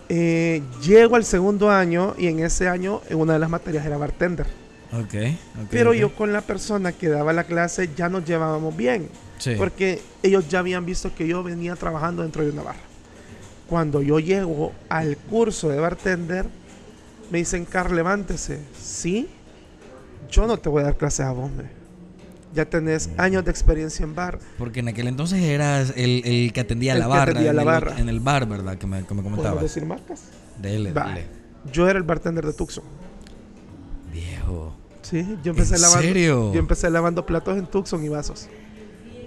[0.10, 3.98] Eh, llego al segundo año y en ese año en una de las materias era
[3.98, 4.46] bartender.
[4.94, 9.08] Ok, ok, pero yo con la persona que daba la clase ya nos llevábamos bien.
[9.38, 9.56] Sí.
[9.58, 12.80] Porque ellos ya habían visto que yo venía trabajando dentro de una barra.
[13.70, 16.46] Cuando yo llego al curso de bartender,
[17.32, 18.60] me dicen, Carl, levántese.
[18.78, 19.30] Sí,
[20.30, 21.64] yo no te voy a dar clases a vos, me.
[22.54, 24.40] Ya tenés años de experiencia en bar.
[24.58, 27.24] Porque en aquel entonces eras el, el que atendía El la que barra.
[27.32, 28.00] atendía en, la el, barra.
[28.00, 28.78] en el bar, ¿verdad?
[28.78, 29.62] Que me, que me ¿Podemos comentabas.
[29.64, 30.24] decir marcas?
[30.62, 31.26] Dele, dele.
[31.72, 32.84] Yo era el bartender de Tucson.
[34.12, 34.76] Viejo.
[35.02, 36.02] Sí, yo empecé ¿En lavando.
[36.08, 36.54] serio?
[36.54, 38.48] Yo empecé lavando platos en Tucson y vasos.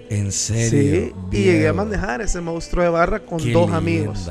[0.09, 1.15] En Sí, serio.
[1.31, 4.29] y llegué a manejar ese monstruo de barra con Qué dos leyenda, amigos.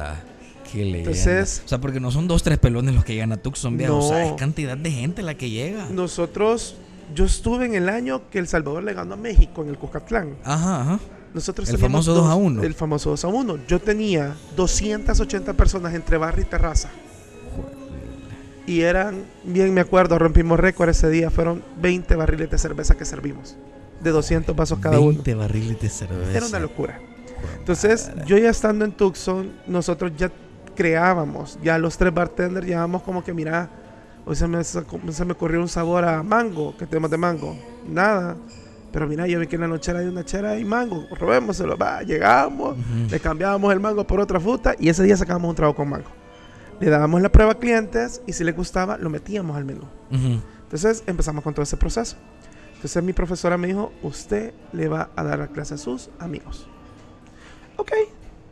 [0.71, 0.99] Qué leyenda.
[1.11, 3.99] Entonces- o sea, porque no son dos, tres pelones los que llegan a Tucson, viejo.
[3.99, 4.27] O sea, No.
[4.27, 5.89] es cantidad de gente la que llega.
[5.91, 6.77] Nosotros,
[7.15, 10.37] yo estuve en el año que El Salvador le ganó a México en el Cucatlán.
[10.45, 11.01] Ajá, ajá.
[11.33, 12.63] Nosotros El famoso 2 a 1.
[12.63, 13.59] El famoso 2 a 1.
[13.67, 16.91] Yo tenía 280 personas entre barra y terraza.
[18.67, 21.31] Y eran, bien me acuerdo, rompimos récord ese día.
[21.31, 23.57] Fueron 20 barriles de cerveza que servimos.
[24.01, 25.09] De 200 vasos cada uno.
[25.09, 26.37] 20 barriles de cerveza.
[26.37, 27.01] Era una locura.
[27.59, 30.31] Entonces, yo ya estando en Tucson, nosotros ya
[30.75, 33.69] creábamos, ya los tres bartenders llevábamos como que, mira,
[34.27, 37.57] hoy se me, sacó- se me ocurrió un sabor a mango, que tenemos de mango.
[37.89, 38.37] Nada.
[38.93, 42.03] Pero mira, yo vi que en la nochera hay una chera y mango, robémoselo, va,
[42.03, 43.11] llegamos, Ujú.
[43.11, 46.09] le cambiábamos el mango por otra fruta y ese día sacábamos un trago con mango.
[46.81, 49.83] Le dábamos la prueba a clientes y si les gustaba, lo metíamos al menú.
[50.13, 50.41] Ujú.
[50.63, 52.17] Entonces empezamos con todo ese proceso.
[52.77, 56.69] Entonces mi profesora me dijo, usted le va a dar la clase a sus amigos.
[57.77, 57.91] Ok,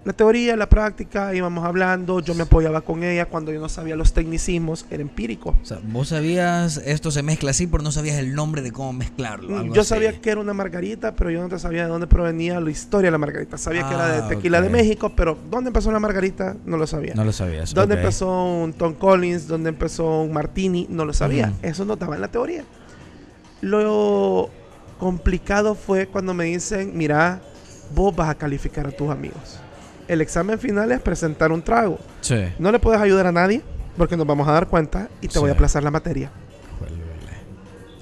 [0.04, 3.94] la teoría, la práctica, íbamos hablando, yo me apoyaba con ella cuando yo no sabía
[3.94, 5.54] los tecnicismos, era empírico.
[5.62, 8.92] O sea, vos sabías, esto se mezcla así, pero no sabías el nombre de cómo
[8.92, 9.56] mezclarlo.
[9.56, 9.90] algo Mm, Yo así.
[9.90, 13.08] sabía que era una margarita, pero yo no te sabía de dónde provenía la historia
[13.08, 13.56] de la margarita.
[13.58, 14.64] Sabía que era Ah, de tequila ok.
[14.64, 17.14] de México, pero dónde empezó la margarita no lo sabía.
[17.14, 17.72] No lo sabías.
[17.72, 19.46] ¿Dónde empezó un Tom Collins?
[19.46, 20.86] ¿Dónde empezó un Martini?
[20.90, 21.52] No lo sabía.
[21.62, 22.64] Eso no estaba en la teoría.
[23.60, 24.50] Lo
[24.98, 27.40] complicado fue cuando me dicen, mira,
[27.94, 29.60] vos vas a calificar a tus amigos.
[30.12, 31.98] El examen final es presentar un trago.
[32.20, 32.36] Sí.
[32.58, 33.62] No le puedes ayudar a nadie
[33.96, 36.30] porque nos vamos a dar cuenta y te voy a aplazar la materia.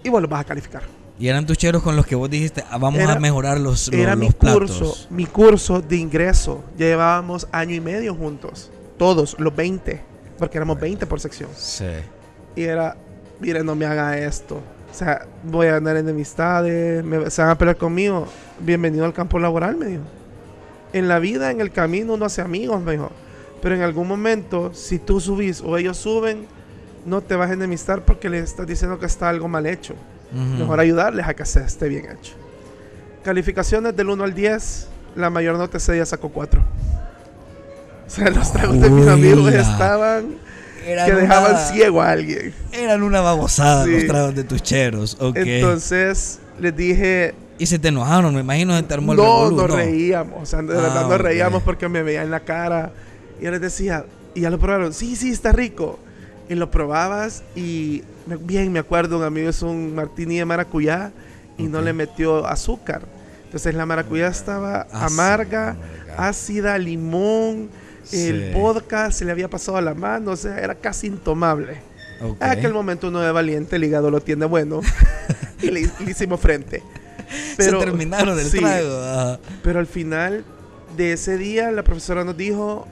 [0.02, 0.82] Y vos lo vas a calificar.
[1.20, 3.86] Y eran tus cheros con los que vos dijiste, "Ah, vamos Era- a mejorar los,
[3.88, 4.72] los, Era mi los platos".
[4.78, 6.64] curso, mi curso de ingreso.
[6.76, 8.72] Ya llevábamos año y medio juntos.
[8.98, 10.00] Todos, los 20.
[10.38, 11.50] Porque éramos 20 por sección.
[11.54, 11.84] Sí.
[12.56, 12.96] Y era,
[13.38, 14.56] mire, no me haga esto.
[14.90, 18.26] O sea, voy a andar en enemistades, me- se van a pelear conmigo.
[18.58, 20.02] Bienvenido al campo laboral, me dijo.
[20.92, 23.10] En la vida, en el camino, uno hace amigos, me dijo.
[23.62, 26.46] Pero en algún momento, si tú subís o ellos suben,
[27.06, 29.94] no te vas a enemistar porque les estás diciendo que está algo mal hecho.
[30.32, 32.32] Mejor ayudarles a que se esté bien hecho.
[33.24, 36.60] Calificaciones del 1 al 10, la mayor nota ese día sacó 4.
[38.06, 40.36] O sea, los tragos de mis amigos estaban
[40.86, 42.52] Eran que dejaban una- ciego a alguien.
[42.72, 43.90] Eran una babosada Sí.
[43.92, 45.16] los tragos de tus cheros.
[45.20, 45.36] Ok.
[45.36, 49.56] Entonces les dije, y se te enojaron, me imagino, se te armó el no, revolú,
[49.56, 50.42] nos reíamos.
[50.42, 51.20] O sea, de Ah, verdad nos ok.
[51.20, 52.92] reíamos porque me veía en la cara.
[53.40, 55.98] Y yo les decía, y ya lo probaron, sí, sí, está rico.
[56.48, 61.12] Y lo probabas y me- bien me acuerdo, un amigo es un martini de maracuyá
[61.58, 61.84] y no Ok.
[61.84, 63.02] le metió azúcar.
[63.44, 65.76] Entonces la maracuyá estaba Ácida, amarga,
[66.16, 67.68] ácida, limón,
[68.12, 68.58] el Sí.
[68.58, 71.78] vodka se le había pasado a la mano, o sea, era casi intomable.
[72.22, 72.42] Ok.
[72.42, 74.80] En aquel momento uno de valiente, el hígado lo tiene bueno.
[75.62, 76.82] y le, le hicimos frente.
[77.56, 79.38] se terminaron el sí, trago.
[79.62, 80.44] Pero al final
[80.96, 82.86] de ese día, la profesora nos dijo: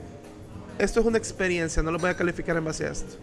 [0.77, 3.15] Esto es una experiencia, no lo voy a calificar en base a esto.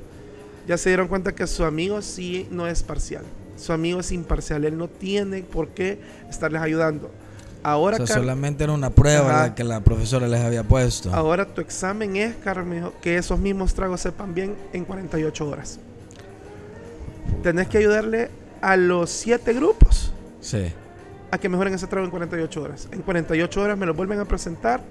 [0.66, 3.24] Ya se dieron cuenta que su amigo sí no es parcial.
[3.57, 4.64] Su amigo es imparcial.
[4.64, 7.11] Él no tiene por qué estarles ayudando.
[7.62, 9.42] Ahora, O sea, Car- solamente era una prueba Ajá.
[9.48, 11.12] la que la profesora les había puesto.
[11.14, 15.79] ahora tu examen es, Carmen, que esos mismos tragos sepan bien en 48 horas.
[17.42, 20.72] Tenés que ayudarle a los siete grupos Sí.
[21.30, 22.88] A que mejoren ese trago en 48 horas.
[22.92, 24.82] En 48 horas me lo vuelven a presentar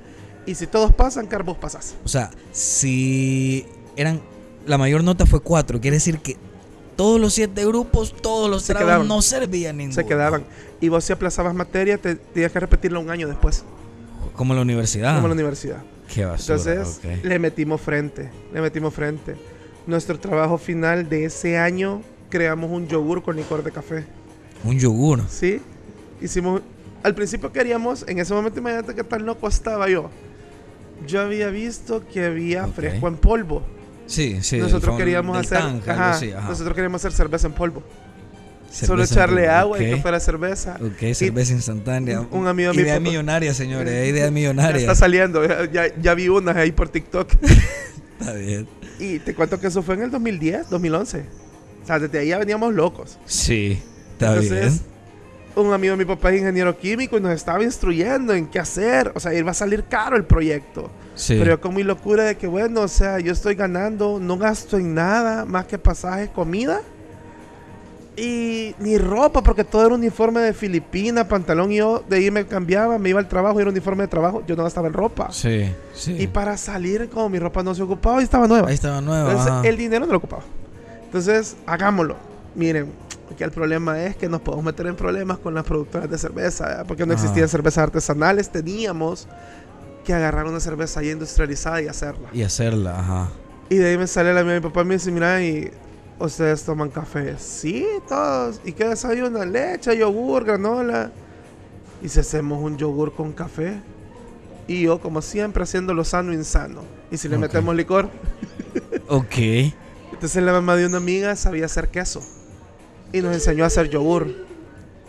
[0.45, 1.95] y si todos pasan, Car, vos pasás.
[2.03, 4.21] O sea, si eran.
[4.65, 6.37] La mayor nota fue 4, quiere decir que
[6.95, 9.07] todos los siete grupos, todos los Se tragos quedaban.
[9.07, 9.93] no servían ninguno.
[9.95, 10.43] Se quedaban.
[10.81, 13.63] Y vos si aplazabas materia, te tenías que repetirlo un año después,
[14.35, 15.15] Como la universidad.
[15.15, 15.83] como la universidad.
[16.11, 16.57] Qué basura.
[16.57, 19.35] Entonces, le metimos frente, le metimos frente.
[19.85, 24.05] Nuestro trabajo final de ese año, creamos un yogur con licor de café.
[24.63, 25.21] Un yogur.
[25.29, 25.61] ¿Sí?
[26.21, 26.61] Hicimos...
[27.03, 30.09] Al principio queríamos, en ese momento imagínate qué tan loco estaba yo.
[31.07, 32.73] Yo había visto que había Ok.
[32.75, 33.61] fresco en polvo.
[34.07, 34.57] Sí, sí.
[34.57, 35.57] nosotros queríamos hacer...
[35.59, 36.47] Algo ajá, así, ajá.
[36.49, 37.83] Nosotros queríamos hacer cerveza en polvo.
[38.71, 39.95] Cerveza Solo echarle agua y ok.
[39.95, 40.77] que fuera cerveza.
[40.81, 42.21] Ok, cerveza instantánea.
[42.21, 44.09] un- un amigo de mi Idea papá- millonaria, señores.
[44.09, 44.79] Idea Ya millonaria.
[44.81, 47.31] está saliendo, ya, ya- ya vi unas ahí por TikTok.
[48.19, 48.67] Está bien.
[48.99, 51.25] y te cuento que eso fue en el 2010, 2011.
[51.83, 53.19] O sea, desde ahí ya veníamos locos.
[53.25, 53.79] Sí,
[54.13, 54.94] está Entonces, bien.
[55.55, 59.11] Un amigo de mi papá es ingeniero químico y nos estaba instruyendo en qué hacer.
[59.15, 60.89] O sea, iba a salir caro el proyecto.
[61.15, 61.35] Sí.
[61.37, 64.77] Pero yo con mi locura de que, bueno, o sea, yo estoy ganando, no gasto
[64.77, 66.81] en nada más que pasajes, comida.
[68.17, 72.45] Y ni ropa, porque todo era uniforme de Filipina, pantalón y yo de ahí me
[72.45, 75.33] cambiaba, me iba al trabajo y era uniforme de trabajo, yo no gastaba en ropa.
[75.33, 76.15] Sí, sí.
[76.17, 78.69] Y para salir, como mi ropa no se ocupaba y estaba nueva.
[78.69, 79.31] Ahí estaba nueva.
[79.31, 80.43] Entonces, el dinero no lo ocupaba.
[81.05, 82.15] Entonces, hagámoslo.
[82.55, 82.91] Miren,
[83.31, 86.65] aquí el problema es que nos podemos meter en problemas con las productoras de cerveza,
[86.67, 86.85] ¿verdad?
[86.87, 87.21] porque no Ajá.
[87.21, 89.27] existían cervezas artesanales, teníamos
[90.05, 92.29] que agarrar una cerveza ya industrializada y hacerla.
[92.31, 93.29] Y hacerla, ajá.
[93.69, 95.71] Y de ahí me sale la mía, mi papá me dice, mira, y
[96.19, 97.35] ustedes toman café.
[97.39, 98.61] Sí, todos.
[98.63, 99.51] ¿Y qué desayunan?
[99.51, 101.11] Leche, yogur, granola.
[102.01, 103.81] ¿Y si hacemos un yogur con café?
[104.67, 106.81] Y yo, como siempre, haciendo lo sano e insano.
[107.11, 108.09] ¿Y si le metemos licor?
[109.07, 109.35] Ok.
[110.13, 112.21] Entonces la mamá de una amiga sabía hacer queso.
[113.13, 114.45] Y nos enseñó a hacer yogur.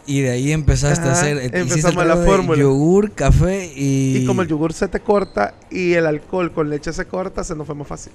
[0.09, 1.37] Y de ahí empezaste a Ajá, hacer.
[1.39, 2.59] hiciste el empezamos la fórmula.
[2.61, 4.19] Yogur, café y.
[4.19, 7.57] Y como el yogur se te corta y el alcohol con leche se corta, se
[7.57, 8.13] nos fue más fácil.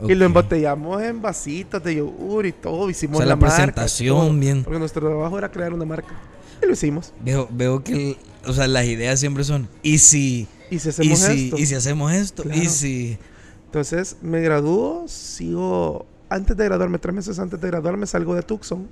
[0.00, 0.10] Ok.
[0.10, 2.90] Y lo embotellamos en vasitos de yogur y todo.
[2.90, 4.64] Hicimos O sea, la marca, presentación, todo, bien.
[4.64, 6.12] Porque nuestro trabajo era crear una marca.
[6.60, 7.12] Y lo hicimos.
[7.24, 7.92] Veo, veo que.
[7.92, 9.68] el- o sea, las ideas siempre son.
[9.84, 10.48] ¿Y si.?
[10.72, 11.58] Y si ¿Y hacemos si, esto.
[11.58, 12.42] ¿Y si hacemos esto?
[12.46, 12.70] ¿Y Claro.
[12.70, 13.18] si.?
[13.66, 16.04] Entonces me gradúo, sigo.
[16.28, 18.88] Antes de graduarme, tres meses antes de graduarme, salgo de Tucson.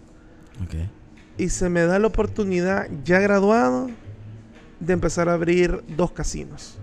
[0.64, 0.74] Ok.
[1.38, 3.88] Y se me da la oportunidad, ya graduado,
[4.80, 6.78] de empezar a abrir dos casinos.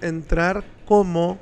[0.00, 1.38] Entrar como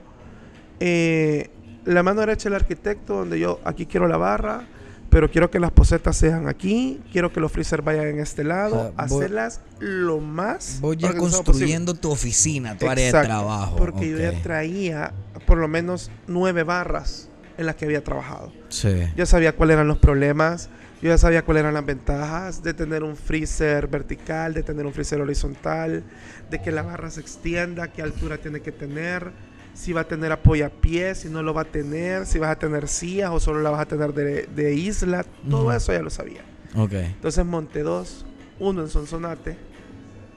[0.81, 1.51] eh,
[1.85, 4.67] la mano derecha del arquitecto, donde yo aquí quiero la barra,
[5.11, 8.77] pero quiero que las posetas sean aquí, quiero que los freezer vayan en este lado,
[8.77, 10.79] O sea, voy- hacerlas lo más.
[10.81, 13.77] Voy ya construyendo tu oficina, tu área de trabajo.
[13.77, 15.13] Porque yo ya traía
[15.47, 18.53] por lo menos nueve barras en las que había trabajado.
[18.69, 19.05] Sí.
[19.17, 20.69] Yo sabía cuáles eran los problemas,
[21.03, 24.93] yo ya sabía cuáles eran las ventajas de tener un freezer vertical, de tener un
[24.93, 26.03] freezer horizontal,
[26.51, 29.31] de que la barra se extienda, qué altura tiene que tener,
[29.75, 32.89] si va a tener apoyapiés, si no lo va a tener, si vas a tener
[32.89, 36.41] sillas o solo la vas a tener de, de isla, todo eso ya lo sabía.
[36.75, 36.93] Ok.
[36.93, 38.25] Entonces monté dos,
[38.59, 39.57] uno en Sonsonate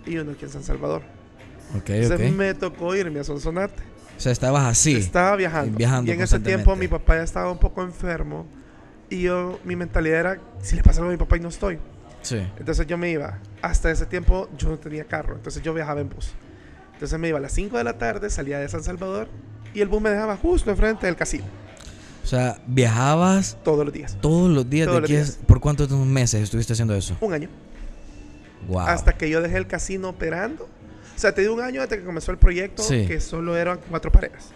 [0.06, 1.04] y uno aquí en San Salvador.
[1.78, 3.82] Ok, Entonces me tocó irme a Sonsonate.
[4.18, 4.98] O sea, estabas así.
[4.98, 5.78] Estaba viajando.
[5.78, 8.46] Viajando y en ese tiempo mi papá ya estaba un poco enfermo.
[9.10, 11.80] Y yo, mi mentalidad era, si le pasa algo a mi papá y no estoy.
[12.22, 12.38] Sí.
[12.58, 13.40] Entonces yo me iba.
[13.62, 15.36] Hasta ese tiempo yo no tenía carro.
[15.36, 16.32] Entonces yo viajaba en bus.
[16.94, 19.28] Entonces me iba a las 5 de la tarde, salía de San Salvador.
[19.74, 21.46] Y el bus me dejaba justo enfrente del casino.
[22.24, 24.18] O sea, viajabas Todos los días.
[24.22, 25.40] todos los días Todos de los días.
[25.48, 27.16] ¿Por cuántos meses estuviste haciendo eso?
[27.22, 27.50] Un año.
[28.68, 28.82] Wow.
[28.82, 30.66] Hasta que yo dejé el casino operando.
[30.66, 33.06] O sea, te di un año desde que comenzó el proyecto, Sí.
[33.08, 34.50] que solo eran cuatro paredes.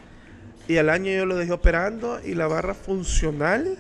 [0.68, 3.78] Y al año yo lo dejé operando y la barra funcional.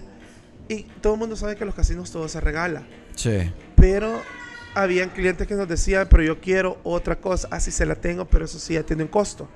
[0.69, 2.84] Y todo el mundo sabe que los casinos todo se regala.
[3.15, 3.52] Sí.
[3.76, 4.21] Pero
[4.76, 7.47] habían clientes que nos decían, pero yo quiero otra cosa.
[7.52, 9.47] Así se la tengo, pero eso sí ya tiene un costo.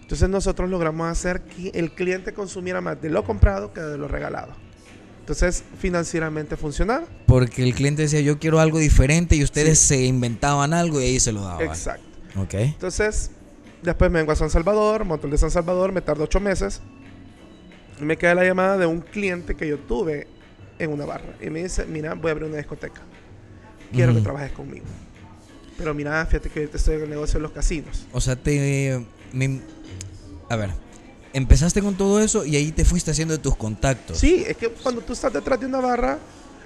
[0.00, 4.08] Entonces nosotros logramos hacer que el cliente consumiera más de lo comprado que de lo
[4.08, 4.52] regalado.
[5.20, 7.06] Entonces financieramente funcionaba.
[7.26, 11.20] Porque el cliente decía, yo quiero algo diferente y ustedes se inventaban algo y ahí
[11.20, 11.64] se lo daban.
[11.64, 12.04] Exacto.
[12.36, 12.54] Ok.
[12.54, 13.30] Entonces,
[13.82, 16.80] después me vengo a San Salvador, monto el de San Salvador, me tardo ocho meses.
[18.00, 20.26] Y me queda la llamada de un cliente que yo tuve
[20.84, 21.34] en una barra.
[21.40, 23.00] Y me dice, mira, voy a abrir una discoteca.
[23.92, 24.84] Quiero que trabajes conmigo.
[25.76, 28.06] Pero mira, fíjate que ahorita estoy en el negocio de los casinos.
[28.12, 29.04] O sea, te...
[29.32, 29.60] me-
[30.48, 30.70] a ver.
[31.34, 34.18] Empezaste con todo eso y ahí te fuiste haciendo de tus contactos.
[34.18, 36.18] Sí, es que cuando tú estás detrás de una barra,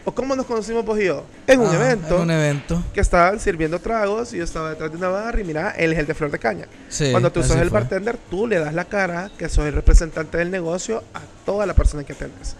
[0.04, 2.82] o cómo nos conocimos vos y yo, en un Ah, evento En un evento.
[2.92, 5.98] que estaban sirviendo tragos y yo estaba detrás de una barra y mira, él es
[6.00, 6.66] el de Flor de Caña.
[6.88, 7.10] Sí.
[7.12, 7.80] Cuando tú sos el fue.
[7.80, 11.74] bartender, tú le das la cara que sos el representante del negocio a toda la
[11.74, 12.56] persona que atendes.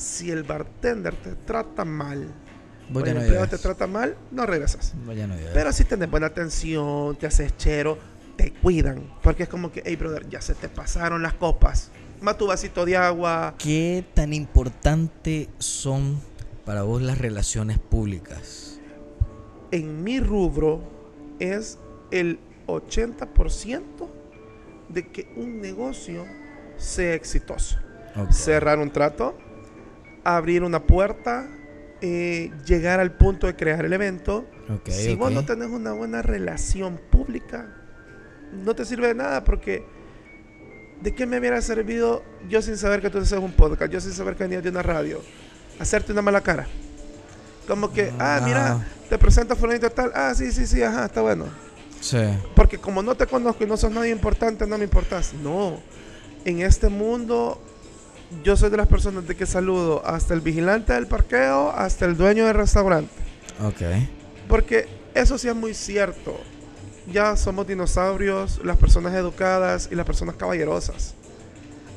[0.00, 2.32] Si el bartender te trata mal,
[2.92, 4.94] o el no empleado te trata mal, no regresas.
[5.04, 5.34] Vos ya no.
[5.52, 7.98] Pero si tenés buena atención, te haces chero,
[8.34, 9.12] te cuidan.
[9.22, 11.90] Porque es como que, hey, brother, ya se te pasaron las copas.
[12.22, 13.54] Más tu vasito de agua.
[13.58, 16.18] ¿Qué tan importante son
[16.64, 18.80] para vos las relaciones públicas?
[19.70, 20.80] En mi rubro
[21.40, 21.78] es
[22.10, 24.08] el 80%
[24.88, 26.24] de que un negocio
[26.78, 27.76] sea exitoso.
[28.30, 29.36] Cerrar un trato,
[30.24, 31.48] abrir una puerta,
[32.00, 34.46] eh, llegar al punto de crear el evento.
[34.88, 37.74] Si vos no tenés una buena relación pública,
[38.52, 39.84] no te sirve de nada porque
[41.00, 44.12] ¿de qué me hubiera servido yo sin saber que tú haces un podcast, yo sin
[44.12, 45.20] saber que venías de una radio,
[45.78, 46.66] hacerte una mala cara?
[47.66, 48.44] Como que, ah, Ah.
[48.44, 51.46] mira, te presento a fulanito tal, ah, sí, sí, sí, ajá, está bueno.
[52.00, 52.18] Sí.
[52.56, 55.34] Porque como no te conozco y no sos nadie importante, no me importas.
[55.34, 55.80] No.
[56.44, 57.60] En este mundo,
[58.44, 62.16] yo soy de las personas de que saludo hasta el vigilante del parqueo, hasta el
[62.16, 63.12] dueño del restaurante.
[63.62, 63.82] Ok.
[64.48, 66.38] Porque eso sí es muy cierto.
[67.12, 71.14] Ya somos dinosaurios, las personas educadas y las personas caballerosas.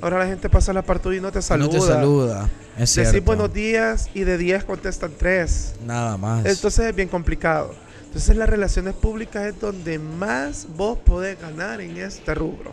[0.01, 1.67] Ahora la gente pasa la parte y no te saluda.
[1.67, 2.49] No te saluda.
[2.77, 3.11] Es cierto.
[3.11, 5.75] Decir buenos días y de 10 contestan 3.
[5.85, 6.45] Nada más.
[6.45, 7.73] Entonces es bien complicado.
[8.05, 12.71] Entonces las relaciones públicas es donde más vos podés ganar en este rubro.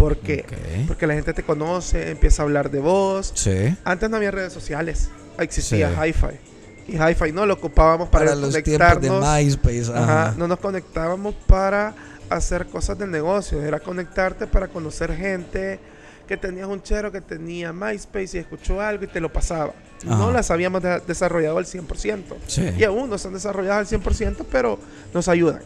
[0.00, 0.44] ¿Por qué?
[0.46, 0.86] Ok.
[0.88, 3.32] Porque la gente te conoce, empieza a hablar de vos.
[3.34, 3.76] Sí.
[3.84, 6.08] Antes no había redes sociales, existía Sí.
[6.08, 6.92] Hi-Fi.
[6.92, 9.36] Y Hi-Fi no lo ocupábamos para, Para los tiempos de conectarnos.
[9.44, 9.92] MySpace.
[9.94, 10.34] Ajá, Ajá.
[10.36, 11.94] no nos conectábamos para
[12.30, 15.78] hacer cosas del negocio, era conectarte para conocer gente
[16.26, 19.72] que tenías un chero que tenía MySpace y escuchó algo y te lo pasaba.
[20.04, 22.36] No las habíamos de- desarrollado al 100%.
[22.46, 22.70] Sí.
[22.78, 24.78] Y aún no están desarrolladas al 100%, pero
[25.12, 25.60] nos ayudan.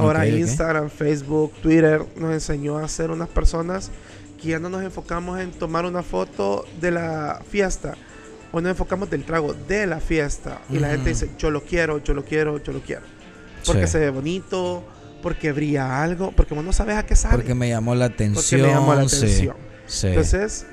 [0.00, 0.26] Ahora.
[0.26, 3.90] Instagram, Facebook, Twitter nos enseñó a ser unas personas
[4.40, 7.94] que ya no nos enfocamos en tomar una foto de la fiesta
[8.52, 11.98] o nos enfocamos del trago de la fiesta y la gente dice yo lo quiero,
[12.02, 13.02] yo lo quiero, yo lo quiero.
[13.66, 13.92] Porque Sí.
[13.92, 14.82] se ve bonito,
[15.22, 17.36] porque brilla algo, porque vos no sabes a qué sabe.
[17.36, 18.62] Porque me llamó la porque atención.
[18.62, 19.56] me llamó la sí, atención.
[19.86, 20.06] sí.
[20.06, 20.66] Entonces,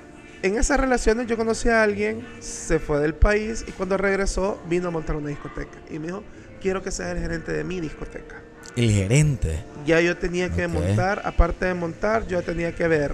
[0.44, 4.88] en esas relaciones yo conocí a alguien, se fue del país y cuando regresó vino
[4.88, 5.78] a montar una discoteca.
[5.92, 6.24] Y me dijo,
[6.62, 8.42] quiero que seas el gerente de mi discoteca.
[8.78, 9.60] El gerente.
[9.86, 13.14] Ya yo tenía que montar, aparte de montar, yo tenía que ver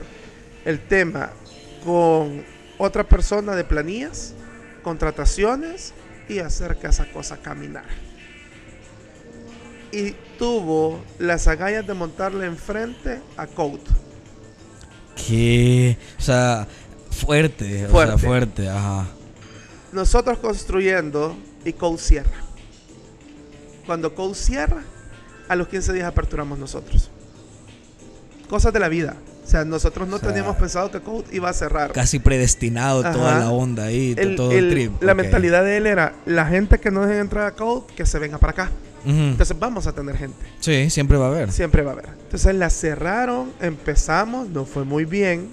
[0.66, 1.32] el tema
[1.84, 2.43] con
[2.78, 4.34] otra persona de planillas,
[4.84, 5.93] contrataciones
[6.30, 7.88] y hacer que esa cosa caminara.
[9.91, 13.80] Y tuvo las agallas de montarle enfrente a Code.
[15.28, 16.68] Que, o sea,
[17.11, 18.18] fuerte, o Fuerte.
[18.20, 19.07] sea, fuerte, ajá.
[19.91, 22.41] Nosotros construyendo y Code cierra.
[23.86, 24.84] Cuando Code cierra,
[25.48, 27.10] a los 15 días aperturamos nosotros.
[28.50, 29.16] Cosas de la vida.
[29.44, 31.91] O sea, nosotros no O sea, teníamos pensado que Code iba a cerrar.
[31.91, 35.04] Casi predestinado toda la onda ahí, El- todo el- el trip.
[35.04, 38.20] La mentalidad de él era, la gente que no deje entrar a Code, que se
[38.20, 38.72] venga para acá.
[39.06, 40.38] Entonces vamos a tener gente.
[40.62, 41.52] Sí, siempre va a haber.
[41.52, 42.06] Siempre va a haber.
[42.24, 45.50] Entonces la cerraron, empezamos, no fue muy bien.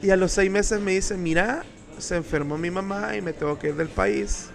[0.00, 1.64] Y a los seis meses me dice, mira,
[1.98, 4.46] se enfermó mi mamá y me tengo que ir del país.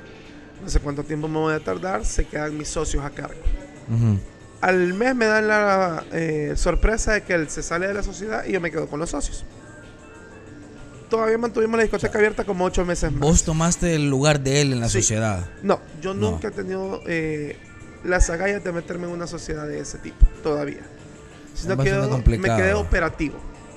[0.64, 3.42] No sé cuánto tiempo me voy a tardar, se quedan mis socios a cargo.
[4.62, 8.44] Al mes me dan la eh, sorpresa de que él se sale de la sociedad
[8.46, 9.46] y yo me quedo con los socios.
[11.10, 13.22] Todavía mantuvimos la discoteca abierta como ocho meses más.
[13.22, 15.02] Vos tomaste el lugar de él en la Sí.
[15.02, 15.48] sociedad.
[15.64, 16.32] No, yo No.
[16.32, 17.58] nunca he tenido eh,
[18.04, 20.82] las agallas de meterme en una sociedad de ese tipo, todavía.
[21.56, 21.92] Sino que
[22.38, 23.36] me quedé operativo.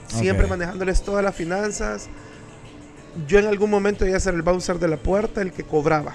[0.08, 2.08] Siempre manejándoles todas las finanzas.
[3.26, 6.14] Yo en algún momento iba a ser el bouncer de la puerta, el que cobraba.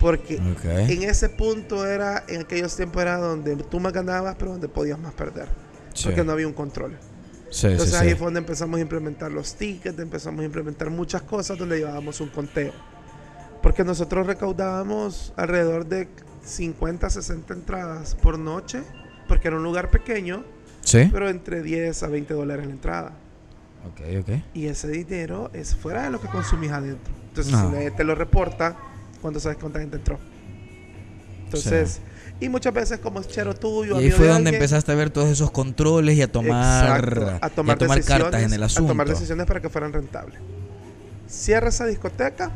[0.00, 4.68] Porque en ese punto era, en aquellos tiempos era donde tú más ganabas, pero donde
[4.68, 5.46] podías más perder.
[5.92, 6.04] Sí.
[6.06, 6.96] Porque no había un control.
[7.50, 8.04] Sí, Entonces sí.
[8.04, 12.20] ahí fue donde empezamos a implementar los tickets, empezamos a implementar muchas cosas donde llevábamos
[12.20, 12.72] un conteo.
[13.62, 16.08] Porque nosotros recaudábamos alrededor de
[16.44, 18.82] 50, 60 entradas por noche,
[19.28, 20.44] porque era un lugar pequeño,
[21.12, 23.12] pero entre 10 a 20 dólares la entrada.
[24.54, 27.12] Y ese dinero es fuera de lo que consumís adentro.
[27.28, 27.66] Entonces, Ah.
[27.66, 28.76] si nadie te lo reporta,
[29.20, 30.18] cuando sabes cuánta gente entró.
[31.44, 32.00] Entonces,
[32.38, 34.94] y muchas veces como es chero tuyo, Y ahí fue de donde alguien, empezaste a
[34.94, 38.88] ver todos esos controles y a tomar, Exacto, a tomar cartas en el a asunto.
[38.88, 40.38] tomar decisiones para que fueran rentables.
[41.28, 42.50] Cierra esa discoteca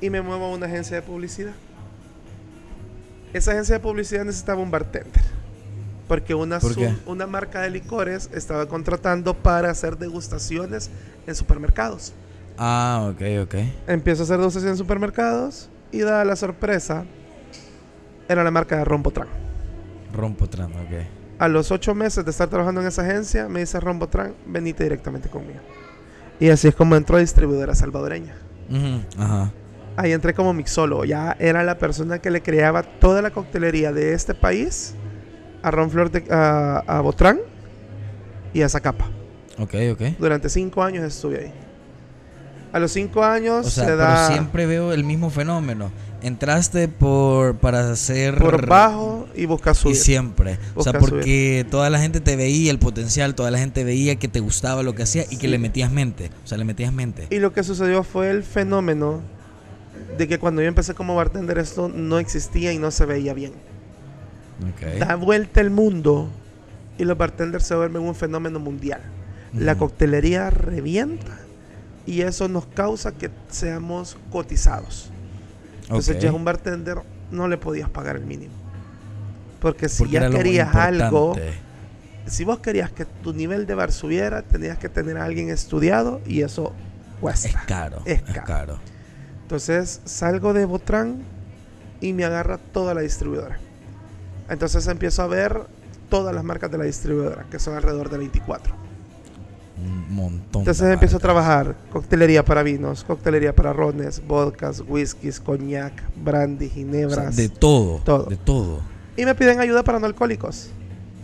[0.00, 1.52] y me muevo a una agencia de publicidad.
[3.32, 5.24] Esa agencia de publicidad necesitaba un bartender.
[6.06, 6.60] Porque una,
[7.06, 10.90] una marca de licores estaba contratando para hacer degustaciones
[11.26, 12.12] en supermercados.
[12.58, 13.54] Ah, ok, ok.
[13.86, 17.04] Empiezo a hacer degustaciones en supermercados y da la sorpresa,
[18.28, 19.28] era la marca de Rombotran.
[20.12, 21.06] Rompotran, ok.
[21.38, 25.28] A los ocho meses de estar trabajando en esa agencia, me dice Rombotran, venite directamente
[25.28, 25.60] conmigo.
[26.38, 28.36] Y así es como entró a distribuidora salvadoreña.
[29.18, 29.52] Ajá.
[29.96, 31.04] Ahí entré como mixólogo.
[31.04, 34.94] Ya era la persona que le creaba toda la coctelería de este país
[35.62, 37.38] a Ron Flor de, a, a Botrán
[38.52, 39.06] y a Zacapa.
[39.58, 40.02] Ok, ok.
[40.18, 41.52] Durante cinco años estuve ahí.
[42.74, 45.92] A los cinco años O sea, se pero da siempre veo el mismo fenómeno.
[46.22, 49.96] Entraste por para hacer por bajo y busca y subir.
[49.96, 50.58] siempre.
[50.74, 54.26] O sea, porque toda la gente te veía el potencial, toda la gente veía que
[54.26, 56.32] te gustaba lo que hacía y que le metías mente.
[56.42, 57.28] O sea, le metías mente.
[57.30, 59.20] Y lo que sucedió fue el fenómeno
[60.18, 63.52] de que cuando yo empecé como bartender esto no existía y no se veía bien.
[64.98, 66.28] Da vuelta el mundo
[66.98, 69.00] y los bartenders se vuelven un fenómeno mundial.
[69.52, 71.43] La coctelería revienta
[72.06, 75.10] y eso nos causa que seamos cotizados.
[75.82, 76.22] Entonces Ok.
[76.22, 76.98] ya un bartender
[77.30, 78.52] no le podías pagar el mínimo.
[79.60, 81.34] Porque si Porque ya querías algo,
[82.26, 86.20] si vos querías que tu nivel de bar subiera, tenías que tener a alguien estudiado
[86.26, 86.72] y eso
[87.20, 87.48] cuesta.
[87.48, 88.02] Es caro.
[88.04, 88.44] Es Es caro.
[88.46, 88.78] caro.
[89.42, 91.22] Entonces salgo de Botrán
[92.00, 93.58] y me agarra toda la distribuidora.
[94.48, 95.66] Entonces empiezo a ver
[96.10, 98.74] todas las marcas de la distribuidora, que son alrededor de 24.
[99.76, 100.62] Un montón.
[100.62, 106.68] Entonces empiezo a trabajar coctelería para vinos, coctelería para rones, vodkas, whiskies, coñac, brandy, O
[106.68, 107.36] sea, ginebras.
[107.36, 108.00] de todo.
[108.04, 108.24] Todo.
[108.24, 108.80] De todo.
[109.16, 110.70] Y me piden ayuda para no alcohólicos.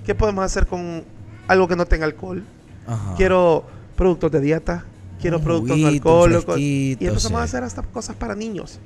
[0.05, 1.05] ¿Qué podemos hacer con
[1.47, 2.45] algo que no tenga alcohol?
[2.87, 3.15] Ajá.
[3.17, 3.65] Quiero
[3.97, 4.85] productos de dieta,
[5.21, 6.59] quiero Un productos no alcohólicos.
[6.59, 8.81] Y empezamos a hacer hasta cosas para niños.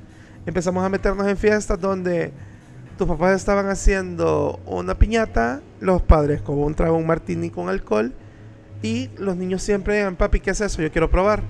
[0.46, 2.32] Empezamos a meternos en fiestas donde
[2.98, 8.12] tus papás estaban haciendo una piñata, los padres con un trago, un martini con alcohol,
[8.84, 10.82] y los niños siempre digan, papi, ¿qué es eso?
[10.82, 11.42] Yo quiero probar.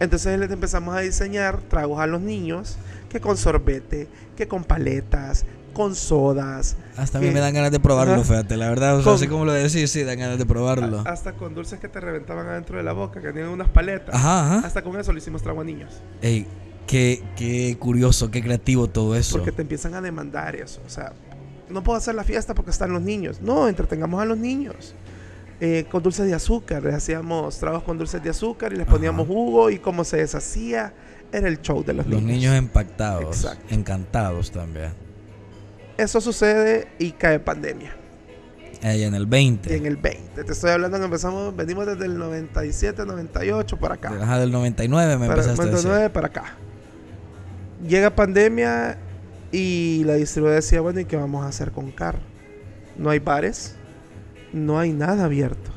[0.00, 4.06] Entonces les empezamos a diseñar tragos a los niños, que con sorbete,
[4.36, 6.76] que con paletas, con sodas.
[6.96, 8.94] Hasta a mí que- me dan ganas de probarlo, fíjate, la verdad.
[8.94, 11.00] O sea, Con- así como lo decís, sí, dan ganas de probarlo.
[11.00, 14.14] a- hasta con dulces que te reventaban adentro de la boca, que tenían unas paletas.
[14.14, 14.66] Ajá, ajá.
[14.66, 16.00] Hasta con eso le hicimos trago a niños.
[16.22, 16.46] Ey,
[16.86, 19.36] qué, qué curioso, qué creativo todo eso.
[19.36, 20.80] Porque te empiezan a demandar eso.
[20.86, 21.12] O sea,
[21.68, 23.40] no puedo hacer la fiesta porque están los niños.
[23.40, 24.94] No, entretengamos a los niños.
[25.60, 28.94] Eh, con dulces de azúcar, les hacíamos tragos con dulces de azúcar y les Ajá.
[28.96, 30.92] poníamos jugo y cómo se deshacía.
[31.32, 33.74] Era el show de los, Los niños impactados, Exacto.
[33.74, 34.92] encantados también.
[35.96, 37.94] Eso sucede y cae pandemia.
[38.82, 39.76] En el Y 20.
[39.76, 40.44] en el 20.
[40.44, 44.12] Te estoy hablando que empezamos, venimos desde el 97, 98 para acá.
[44.22, 45.86] Ajá, del 99 me Para, empezaste a decir.
[45.88, 46.44] 99 para acá.
[47.86, 48.96] Llega pandemia
[49.50, 52.20] y la distribuidora decía, bueno, ¿y qué vamos a hacer con CAR?
[52.96, 53.74] No hay bares,
[54.52, 55.70] no hay nada abierto.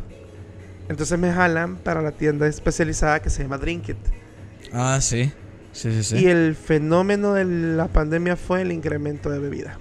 [0.90, 3.98] Entonces me jalan para la tienda especializada que se llama Drink It.
[4.74, 5.32] Ah, sí.
[5.72, 6.18] Sí, sí, sí.
[6.18, 9.80] Y el fenómeno de la pandemia fue el incremento de bebida.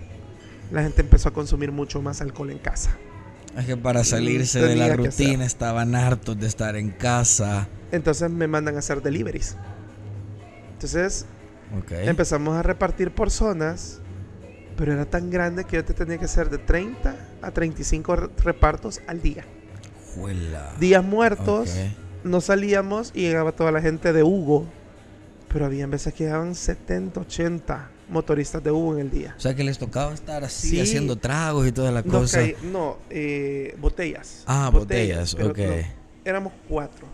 [0.71, 2.97] La gente empezó a consumir mucho más alcohol en casa.
[3.57, 7.69] Es que para salirse de la rutina estaban hartos de estar en casa.
[7.91, 9.57] Entonces me mandan a hacer deliveries.
[10.75, 11.27] Entonces
[11.91, 14.00] empezamos a repartir por zonas,
[14.77, 18.29] pero era tan grande que yo te tenía que hacer de 30 a 35 re-
[18.43, 19.45] repartos al día.
[20.15, 20.73] Juela.
[20.81, 21.75] Días muertos,
[22.25, 24.67] no salíamos y llegaba toda la gente de Hugo,
[25.49, 29.35] pero había veces que llegaban 70, 80 motoristas de Hugo en el día.
[29.37, 30.81] O sea que les tocaba estar así Sí.
[30.81, 32.41] haciendo tragos y toda la No, cosa.
[32.73, 34.43] no, eh, botellas.
[34.47, 35.59] Ah, botellas, pero ok.
[35.59, 35.75] no,
[36.25, 37.07] éramos cuatro.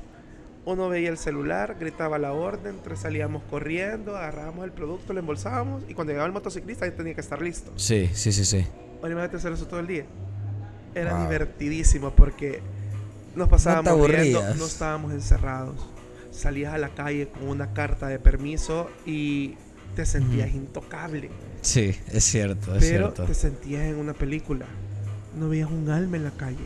[0.66, 5.84] Uno veía el celular, gritaba la orden, tres salíamos corriendo, agarrábamos el producto, lo embolsábamos
[5.88, 7.72] y cuando llegaba el motociclista ya tenía que estar listo.
[7.76, 8.66] Sí, sí, sí, sí.
[8.96, 10.04] Ahora imagínate hacer eso todo el día.
[10.94, 11.22] Era Wow.
[11.22, 12.60] divertidísimo porque
[13.36, 14.56] nos pasábamos riendo, aburrías.
[14.58, 15.76] no estábamos encerrados.
[16.32, 19.54] Salías a la calle con una carta de permiso y
[19.94, 21.30] te sentías intocable.
[21.62, 23.24] Sí, es cierto, es pero cierto.
[23.24, 24.66] te sentías en una película.
[25.38, 26.56] No veías un alma en la calle.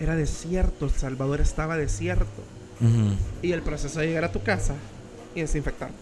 [0.00, 2.42] Era desierto, El Salvador estaba desierto.
[3.42, 4.74] Y el proceso de llegar a tu casa
[5.34, 5.94] y desinfectarte.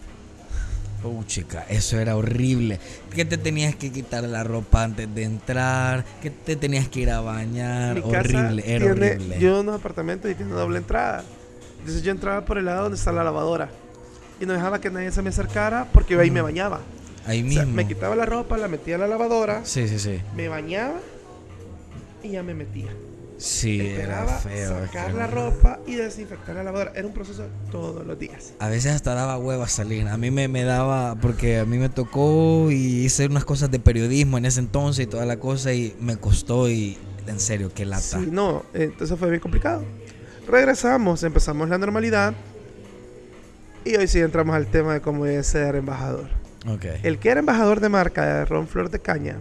[1.03, 2.77] Oh, chica, eso era horrible.
[3.15, 7.09] Que te tenías que quitar la ropa antes de entrar, que te tenías que ir
[7.09, 7.95] a bañar.
[7.95, 9.39] Mi casa horrible, era tiene, horrible.
[9.39, 11.23] Yo en unos apartamentos y tiene doble entrada.
[11.79, 13.69] Entonces yo entraba por el lado donde está la lavadora.
[14.41, 16.81] Y no dejaba que nadie se me acercara porque yo ahí me bañaba.
[17.25, 17.63] Ahí O mismo.
[17.63, 20.19] sea, me quitaba la ropa, la metía a la lavadora, Sí, sí, sí.
[20.35, 20.95] me bañaba
[22.23, 22.87] y ya me metía.
[23.39, 24.85] Sí, era feo.
[24.85, 26.91] sacar la ropa y desinfectar la lavadora.
[26.93, 28.53] Era un proceso todos los días.
[28.59, 30.05] A veces hasta daba hueva salir.
[30.09, 33.79] A mí me, me daba, porque a mí me tocó y hice unas cosas de
[33.79, 37.85] periodismo en ese entonces y toda la cosa y me costó y en serio, qué
[37.85, 38.01] lata.
[38.01, 39.85] Sí, no, entonces fue bien complicado.
[40.45, 42.33] Regresamos, empezamos la normalidad
[43.85, 46.27] y hoy sí entramos al tema de cómo es ser embajador.
[46.67, 46.85] Ok.
[47.03, 49.37] El que era embajador de marca de Ron Flor de Caña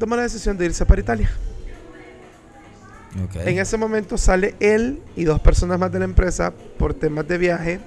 [0.00, 1.30] toma la decisión de irse para Italia.
[3.24, 3.36] Ok.
[3.46, 7.38] En ese momento sale él y dos personas más de la empresa por temas de
[7.38, 7.80] viaje.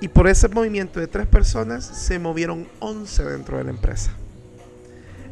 [0.00, 4.12] Y por ese movimiento de tres personas se movieron 11 dentro de la empresa.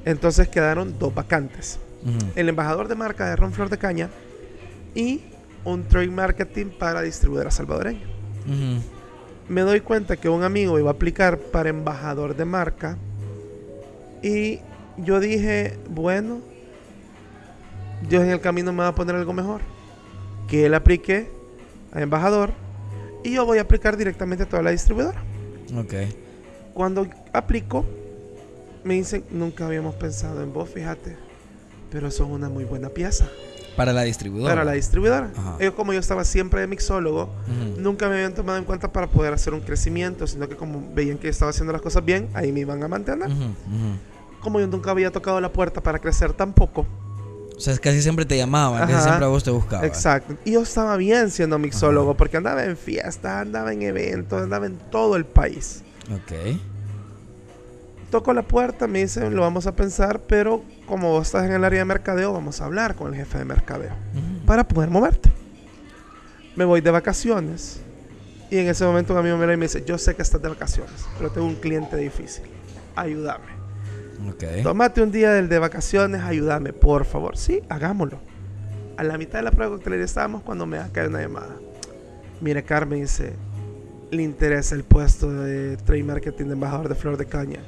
[0.04, 1.78] Entonces quedaron dos vacantes.
[2.02, 2.32] Ujú.
[2.36, 4.10] El embajador de marca de Ron Flor de Caña
[4.94, 5.22] y
[5.64, 8.06] un trade marketing para distribuidora salvadoreña.
[8.46, 8.82] Ujú.
[9.48, 12.98] Me doy cuenta que un amigo iba a aplicar para embajador de marca
[14.22, 14.60] y
[14.98, 16.40] yo dije, bueno,
[18.08, 19.60] Dios en el camino me va a poner algo mejor.
[20.46, 21.30] Que él aplique
[21.92, 22.52] a embajador
[23.24, 25.22] y yo voy a aplicar directamente a toda la distribuidora.
[25.76, 25.94] Ok.
[26.74, 27.84] Cuando aplico,
[28.84, 31.16] me dicen, nunca habíamos pensado en vos, fíjate,
[31.90, 33.28] pero son una muy buena pieza
[33.76, 34.52] Para la distribuidora.
[34.54, 35.30] para la distribuidora.
[35.36, 35.56] Ajá.
[35.58, 37.80] Ellos como yo estaba siempre de mixólogo, Ujú.
[37.80, 41.18] nunca me habían tomado en cuenta para poder hacer un crecimiento, sino que como veían
[41.18, 43.28] que estaba haciendo las cosas bien, ahí me iban a mantener.
[43.28, 44.38] Ujú, ujú.
[44.40, 46.86] Como yo nunca había tocado la puerta para crecer tampoco.
[47.58, 49.84] O sea, casi siempre te llamaban, casi siempre a vos te buscaban.
[49.84, 50.36] Exacto.
[50.44, 52.16] Y yo estaba bien siendo mixólogo Ajá.
[52.16, 55.82] porque andaba en fiestas, andaba en eventos, andaba en todo el país.
[56.14, 56.56] Ok.
[58.12, 61.64] Toco la puerta, me dicen, lo vamos a pensar, pero como vos estás en el
[61.64, 64.46] área de mercadeo, vamos a hablar con el jefe de mercadeo Ujú.
[64.46, 65.32] para poder moverte.
[66.54, 67.80] Me voy de vacaciones
[68.50, 70.48] y en ese momento un amigo me y me dice, yo sé que estás de
[70.48, 72.44] vacaciones, pero tengo un cliente difícil.
[72.94, 73.57] Ayúdame.
[74.26, 74.62] Ok.
[74.62, 77.36] Tómate un día del de vacaciones, ayúdame, por favor.
[77.36, 78.18] Sí, hagámoslo.
[78.96, 81.54] A la mitad de la prueba de coctelería estábamos cuando me cae una llamada.
[82.40, 83.34] Mire, Carmen dice,
[84.10, 87.60] le interesa el puesto de trade marketing de embajador de Flor de Caña.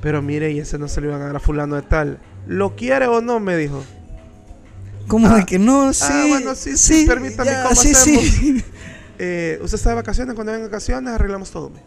[0.00, 2.18] Pero mire, y ese no se lo iban a dar a fulano de tal.
[2.46, 3.40] ¿Lo quiere o no?
[3.40, 3.82] Me dijo.
[5.06, 5.92] ¿Cómo Ah, de que no?
[5.92, 6.06] Sí.
[6.28, 8.22] bueno, sí, sí, permítame, ¿cómo sí, hacemos?
[8.24, 8.64] sí.
[9.22, 11.68] Eh, usted está de vacaciones, cuando venga de vacaciones arreglamos todo.
[11.68, 11.80] me.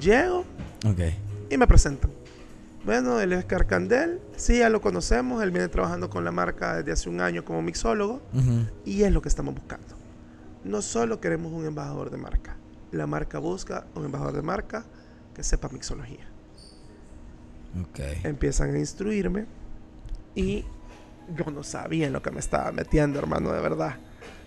[0.00, 0.44] Llego,
[0.84, 1.00] Ok.
[1.48, 2.10] y me presentan.
[2.84, 6.92] Bueno, él es Carcandel, sí, ya lo conocemos, él viene trabajando con la marca desde
[6.92, 8.66] hace un año como mixólogo Ujú.
[8.86, 9.86] y es lo que estamos buscando.
[10.64, 12.56] No solo queremos un embajador de marca,
[12.90, 14.84] la marca busca un embajador de marca
[15.34, 16.26] que sepa mixología.
[17.82, 18.00] Ok.
[18.24, 19.44] Empiezan a instruirme
[20.34, 20.64] y
[21.36, 23.96] yo no sabía en lo que me estaba metiendo, hermano, de verdad.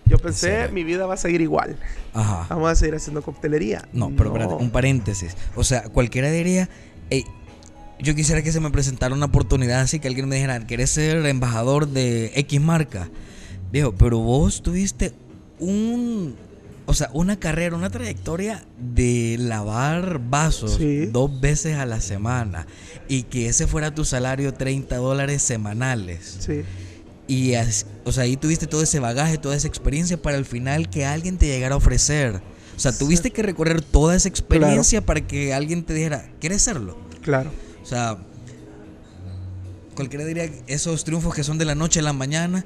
[0.06, 1.76] Yo pensé, mi vida va a seguir igual.
[2.12, 2.46] Ajá.
[2.50, 3.88] Vamos a seguir haciendo coctelería.
[3.94, 5.34] No, pero espérate, un paréntesis.
[5.54, 6.68] O sea, cualquiera diría,
[7.08, 7.24] "Ey,
[8.00, 11.24] yo quisiera que se me presentara una oportunidad así, que alguien me dijera, ¿querés ser
[11.26, 13.08] embajador de X marca?
[13.72, 15.12] Dijo, pero vos tuviste
[15.58, 16.34] un,
[16.86, 21.06] o sea, una carrera, una trayectoria de lavar vasos Sí.
[21.06, 22.66] dos veces a la semana
[23.08, 26.36] y que ese fuera tu salario 30 dólares semanales.
[26.40, 26.62] Sí.
[27.26, 30.90] Y, as- o sea, ahí tuviste todo ese bagaje, toda esa experiencia para al final
[30.90, 32.42] que alguien te llegara a ofrecer.
[32.76, 36.98] O sea, tuviste que recorrer toda esa experiencia para que alguien te dijera, ¿quieres serlo?
[37.22, 37.50] Claro.
[37.84, 38.16] O sea,
[39.94, 42.64] cualquiera diría que esos triunfos que son de la noche a la mañana,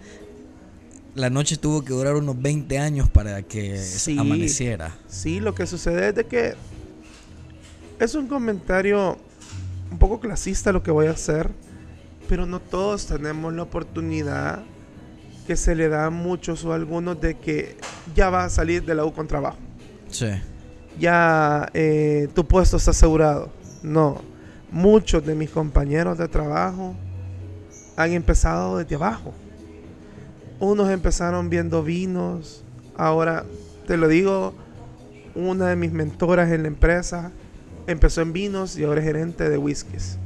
[1.14, 4.16] la noche tuvo que durar unos 20 años para que Sí.
[4.18, 4.94] amaneciera.
[5.08, 6.54] Sí, lo que sucede es de que
[7.98, 9.18] es un comentario
[9.90, 11.50] un poco clasista lo que voy a hacer,
[12.28, 14.62] pero no todos tenemos la oportunidad
[15.46, 17.76] que se le da a muchos o a algunos de que
[18.14, 19.56] ya vas a salir de la U con trabajo.
[20.10, 20.28] Sí.
[21.00, 23.50] Ya eh, tu puesto está asegurado.
[23.82, 24.20] No,
[24.70, 26.94] muchos de mis compañeros de trabajo
[27.96, 29.32] han empezado desde abajo.
[30.60, 32.64] Unos empezaron viendo vinos.
[32.96, 33.44] Ahora,
[33.86, 34.54] te lo digo,
[35.34, 37.30] una de mis mentoras en la empresa
[37.86, 40.18] empezó en vinos y ahora es gerente de whiskies.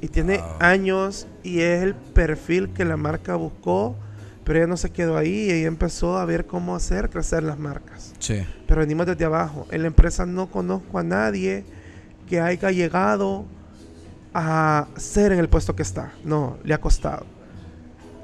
[0.00, 0.46] Y tiene Wow.
[0.60, 3.96] años y es el perfil que la marca buscó,
[4.44, 8.12] pero ella no se quedó ahí, ella empezó a ver cómo hacer crecer las marcas.
[8.18, 8.44] Sí.
[8.66, 9.66] Pero venimos desde abajo.
[9.70, 11.64] En la empresa no conozco a nadie
[12.28, 13.44] que haya llegado
[14.34, 16.12] a ser en el puesto que está.
[16.24, 17.24] No, le ha costado.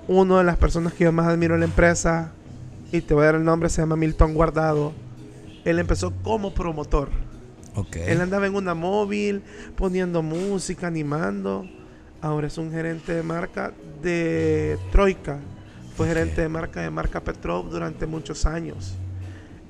[0.08, 2.32] Una de las personas que yo más admiro en la empresa,
[2.90, 4.92] y te voy a dar el nombre, se llama Milton Guardado.
[5.64, 7.08] Él empezó como promotor.
[7.94, 9.42] Él andaba en una móvil,
[9.76, 11.66] poniendo música, animando.
[12.20, 13.72] Ahora es un gerente de marca
[14.02, 15.38] de Troika.
[15.96, 18.96] Fue gerente de marca de marca Petrov durante muchos años.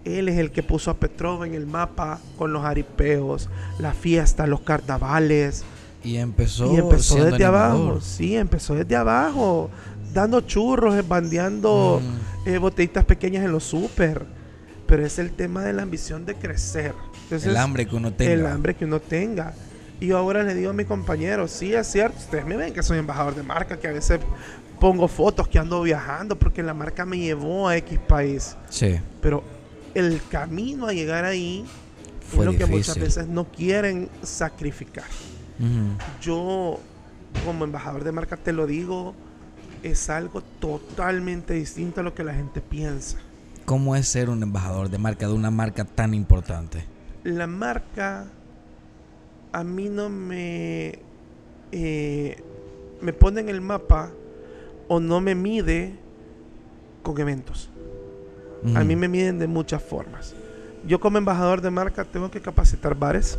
[0.05, 3.49] Él es el que puso a Petrov en el mapa con los aripeos,
[3.79, 5.65] la fiesta, los carnavales.
[6.05, 7.81] Y empezó, y empezó desde animador.
[7.93, 8.01] abajo.
[8.01, 9.71] Sí, empezó desde abajo.
[10.13, 12.49] Dando churros, eh, bandeando Mm.
[12.49, 14.25] eh, botellitas pequeñas en los súper.
[14.87, 16.93] Pero es el tema de la ambición de crecer.
[17.25, 18.33] Entonces, el hambre que uno tenga.
[18.33, 19.55] el hambre que uno tenga.
[20.01, 22.83] Y yo ahora le digo a mi compañero, sí, es cierto, ustedes me ven que
[22.83, 24.19] soy embajador de marca, que a veces
[24.81, 28.57] pongo fotos que ando viajando porque la marca me llevó a X país.
[28.69, 28.99] Sí.
[29.21, 29.45] Pero
[29.95, 31.65] el camino a llegar ahí
[32.21, 35.05] Fue es lo que muchas veces no quieren sacrificar.
[36.21, 36.81] Yo,
[37.45, 39.15] como embajador de marca, te lo digo,
[39.83, 43.19] es algo totalmente distinto a lo que la gente piensa.
[43.65, 46.93] ¿Cómo es ser un embajador de marca de una marca tan importante?
[47.25, 48.27] la marca
[49.53, 50.99] a mí no me
[51.71, 52.43] eh,
[53.01, 54.11] me pone en el mapa
[54.89, 55.95] o no me mide
[57.03, 57.71] con eventos.
[58.75, 60.35] A mí me miden de muchas formas.
[60.87, 63.39] Yo como embajador de marca tengo que capacitar bares,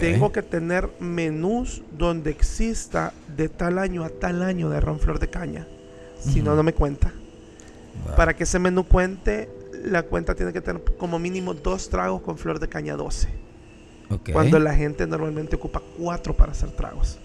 [0.00, 5.18] tengo que tener menús donde exista de tal año a tal año de ron flor
[5.18, 5.66] de caña.
[6.20, 7.12] Si no, no me cuenta.
[8.06, 8.16] Wow.
[8.16, 9.48] Para que ese menú cuente,
[9.84, 13.28] la cuenta tiene que tener como mínimo dos tragos con flor de caña 12.
[14.10, 14.30] Ok.
[14.32, 17.18] Cuando la gente normalmente ocupa cuatro para hacer tragos.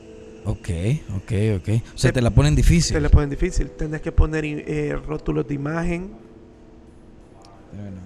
[0.46, 0.70] Ok,
[1.16, 1.70] ok, ok.
[1.96, 2.96] O sea, Te- te la ponen difícil.
[2.96, 3.70] Se le ponen difícil.
[3.72, 6.12] Tenés que poner eh, rótulos de imagen.
[7.74, 8.02] Pero bueno,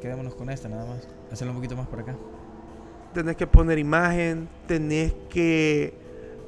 [0.00, 1.06] quedémonos con esta nada más.
[1.32, 2.14] Hacerlo un poquito más por acá.
[3.14, 4.48] Tenés que poner imagen.
[4.66, 5.94] Tenés que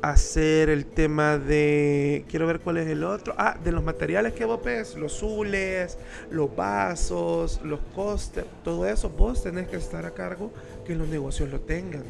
[0.02, 2.26] hacer el tema de...
[2.28, 3.34] Quiero ver cuál es el otro.
[3.38, 4.96] Ah, de los materiales que vos ves.
[4.96, 5.96] Los zules,
[6.30, 8.44] los vasos, los costes.
[8.64, 10.50] Todo eso vos tenés que estar a cargo
[10.86, 12.02] que los negocios lo tengan.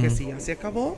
[0.00, 0.16] que Ujú.
[0.16, 0.96] si ya se acabó,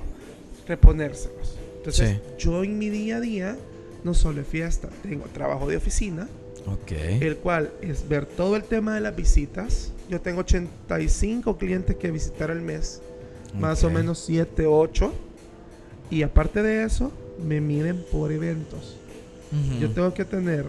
[0.67, 1.57] reponérselos.
[1.79, 2.21] Entonces, Sí.
[2.39, 3.57] yo en mi día a día,
[4.05, 6.29] no solo es fiesta, tengo trabajo de oficina,
[6.67, 6.93] Ok.
[6.93, 9.93] el cual es ver todo el tema de las visitas.
[10.09, 13.01] Yo tengo 85 clientes que visitar al mes,
[13.59, 15.13] más o menos 7, 8.
[16.11, 17.11] Y aparte de eso,
[17.43, 18.97] me miden por eventos.
[19.81, 20.65] Yo tengo que tener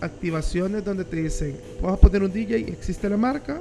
[0.00, 3.60] activaciones donde te dicen, vas a poner un DJ, existe la marca,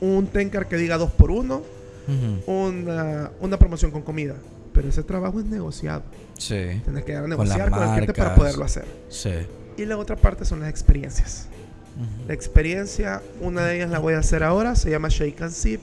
[0.00, 1.62] un Tencar que diga 2 por 1
[2.08, 2.50] Ujú.
[2.52, 4.36] una, una promoción con comida.
[4.72, 6.02] Pero ese trabajo es negociado.
[6.38, 6.80] Sí.
[6.84, 8.84] Tienes que a Con negociar con, el cliente para poderlo hacer.
[9.08, 9.30] Sí.
[9.78, 11.46] Y la otra parte son las experiencias.
[12.28, 15.80] La experiencia, una de ellas la voy a hacer ahora, se llama Shake and Sip,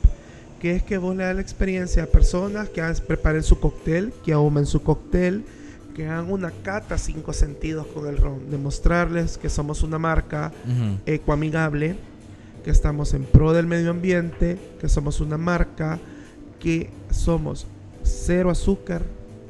[0.62, 4.32] que es que vos le das la experiencia a personas que preparen su cóctel, que
[4.32, 5.44] ahumen su cóctel,
[5.94, 11.00] que hagan una cata cinco sentidos con el ron, demostrarles que somos una marca Ujú.
[11.06, 11.96] ecoamigable,
[12.64, 16.00] que estamos en pro del medio ambiente, que somos una marca
[16.60, 17.68] que somos
[18.04, 19.04] cero azúcar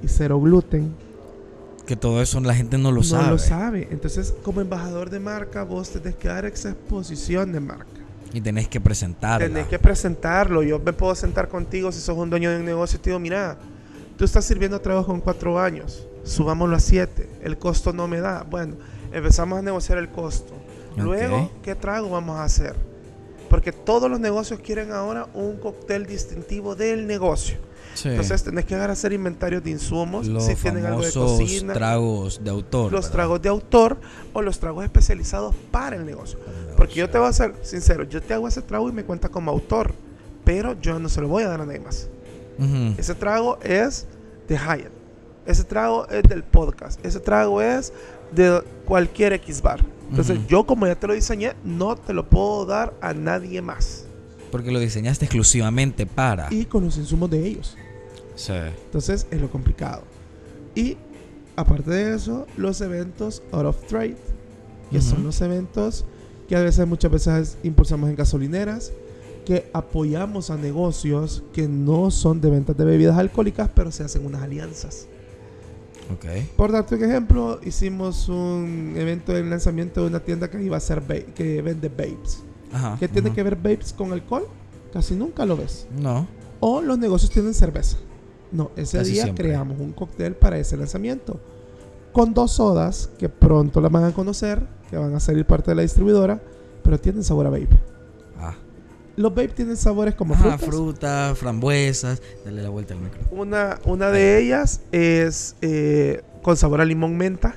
[0.03, 0.93] y cero gluten.
[1.86, 3.29] Que todo eso la gente no lo no sabe.
[3.29, 3.88] lo sabe.
[3.91, 7.86] Entonces, como embajador de marca, vos tenés que dar esa exposición de marca.
[8.33, 9.47] Y tenés que presentarla.
[9.47, 10.63] Tenés que presentarlo.
[10.63, 13.19] Yo me puedo sentar contigo si sos un dueño de un negocio y te digo,
[13.19, 13.57] mira,
[14.17, 18.43] tú estás sirviendo trabajo en cuatro años, subámoslo a siete, el costo no me da.
[18.43, 18.75] Bueno,
[19.13, 20.53] empezamos a negociar el costo.
[20.97, 21.51] Luego.
[21.61, 22.75] ¿qué trago vamos a hacer?
[23.49, 27.57] Porque todos los negocios quieren ahora un cóctel distintivo del negocio.
[27.95, 28.09] Sí.
[28.09, 32.49] Entonces tenés que hacer inventarios de insumos, los si tienen algo de cocina, tragos de
[32.49, 32.91] autor.
[32.91, 33.11] los ¿verdad?
[33.11, 33.97] tragos de autor
[34.33, 36.37] o los tragos especializados para el negocio.
[36.77, 39.29] Porque yo te voy a ser sincero, yo te hago ese trago y me cuenta
[39.29, 39.93] como autor,
[40.43, 42.07] pero yo no se lo voy a dar a nadie más.
[42.97, 44.05] Ese trago es
[44.47, 44.91] de Hyatt.
[45.45, 47.03] Ese trago es del podcast.
[47.05, 47.93] Ese trago es
[48.31, 49.83] de cualquier X bar.
[50.09, 54.05] Entonces, yo como ya te lo diseñé, no te lo puedo dar a nadie más.
[54.51, 56.47] Porque lo diseñaste exclusivamente para.
[56.51, 57.75] Y con los insumos de ellos.
[58.36, 58.53] Sí.
[58.86, 60.03] Entonces, es lo complicado.
[60.75, 60.97] Y
[61.55, 64.17] aparte de eso, los eventos out of trade,
[64.91, 65.07] que Ujú.
[65.07, 66.05] son los eventos
[66.47, 68.91] que a veces, muchas veces impulsamos en gasolineras,
[69.45, 74.25] que apoyamos a negocios que no son de ventas de bebidas alcohólicas, pero se hacen
[74.25, 75.07] unas alianzas.
[76.13, 76.25] Ok.
[76.55, 80.79] Por darte un ejemplo, hicimos un evento de lanzamiento de una tienda que iba a
[80.79, 81.01] ser
[81.33, 82.43] que vende vapes.
[82.71, 82.97] Ajá.
[82.99, 84.47] ¿Qué tiene que ver vapes con alcohol?
[84.93, 85.88] Casi nunca lo ves.
[85.97, 86.27] No.
[86.59, 87.97] O los negocios tienen cerveza.
[88.56, 89.45] No, ese Casi día siempre.
[89.45, 91.39] creamos un cóctel para ese lanzamiento.
[92.14, 95.76] Con dos sodas que pronto las van a conocer, que van a salir parte de
[95.76, 96.41] la distribuidora,
[96.84, 97.68] pero tienen sabor a vape.
[98.39, 98.56] Ah.
[99.18, 100.70] Los vape tienen sabores como Ajá, frutas.
[100.70, 102.22] fruta, frambuesas.
[102.45, 103.20] Dale la vuelta al micro.
[103.32, 107.56] Una, una de ellas es eh, con sabor a limón menta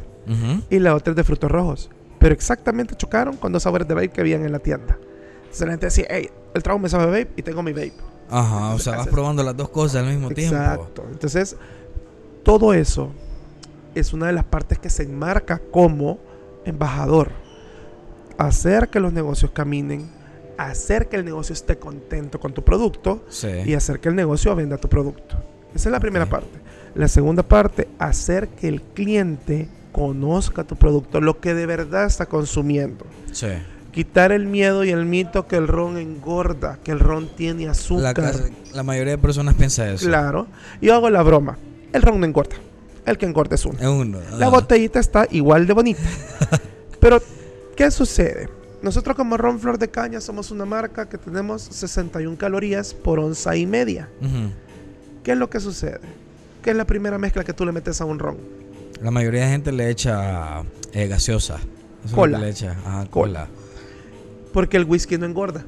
[0.68, 1.90] y la otra es de frutos rojos.
[2.18, 4.98] Pero exactamente chocaron con dos sabores de vape que habían en la tienda.
[5.42, 7.94] Entonces la gente decía, hey, el trago me sabe a vape y tengo mi vape.
[8.30, 10.56] Ajá, o sea, vas probando las dos cosas al mismo tiempo.
[10.56, 11.04] Exacto.
[11.10, 11.56] Entonces,
[12.42, 13.10] todo eso
[13.94, 16.18] es una de las partes que se enmarca como
[16.64, 17.30] embajador.
[18.36, 20.10] Hacer que los negocios caminen,
[20.58, 23.48] hacer que el negocio esté contento con tu producto Sí.
[23.66, 25.36] y hacer que el negocio venda tu producto.
[25.74, 26.58] Esa es la primera parte.
[26.94, 32.26] La segunda parte, hacer que el cliente conozca tu producto, lo que de verdad está
[32.26, 33.04] consumiendo.
[33.32, 33.48] Sí.
[33.92, 38.34] Quitar el miedo y el mito que el ron engorda, que el ron tiene azúcar.
[38.74, 40.06] la mayoría de personas piensa eso.
[40.06, 40.46] Claro.
[40.80, 41.58] Yo hago la broma.
[41.92, 42.56] El ron no engorda.
[43.06, 43.78] El que engorda es uno.
[43.80, 44.18] Es uno.
[44.38, 46.02] La botellita está igual de bonita.
[47.00, 47.22] Pero,
[47.76, 48.48] ¿qué sucede?
[48.82, 53.56] Nosotros como Ron Flor de Caña somos una marca que tenemos 61 calorías por onza
[53.56, 54.08] y media.
[55.24, 56.00] ¿Qué es lo que sucede?
[56.62, 58.36] ¿Qué es la primera mezcla que tú le metes a un ron?
[59.02, 60.62] La mayoría de gente le echa
[60.92, 61.58] eh, gaseosa.
[62.04, 62.38] Eso Cola.
[62.38, 62.72] le echa.
[62.84, 63.46] Ajá, Cola.
[63.46, 63.48] cola.
[64.52, 65.64] Porque el whisky no engorda.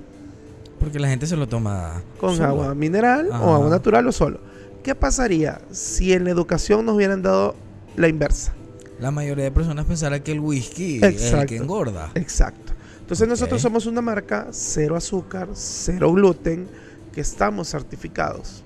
[0.79, 2.49] Porque la gente se lo toma Con solo.
[2.49, 4.41] agua mineral o agua natural o solo.
[4.83, 7.55] ¿Qué pasaría si en la educación nos hubieran dado
[7.97, 8.55] la inversa?
[8.99, 12.11] La mayoría de personas pensará que el whisky es el que engorda.
[12.15, 12.73] Exacto.
[13.01, 16.69] Entonces nosotros somos una marca cero azúcar, cero gluten,
[17.13, 18.63] que estamos certificados.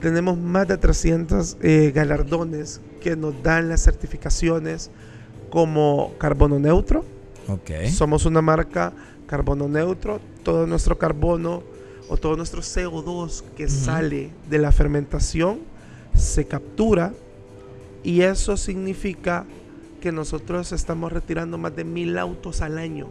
[0.00, 4.90] Tenemos más de 300 eh, galardones que nos dan las certificaciones
[5.50, 7.04] como carbono neutro.
[7.48, 7.86] Ok.
[7.92, 8.92] Somos una marca
[9.30, 10.20] carbono neutro.
[10.42, 11.62] Todo nuestro carbono
[12.08, 15.60] o todo nuestro CO2 que sale de la fermentación
[16.16, 17.14] se captura
[18.02, 19.46] y eso significa
[20.00, 23.06] que nosotros estamos retirando más de mil autos al año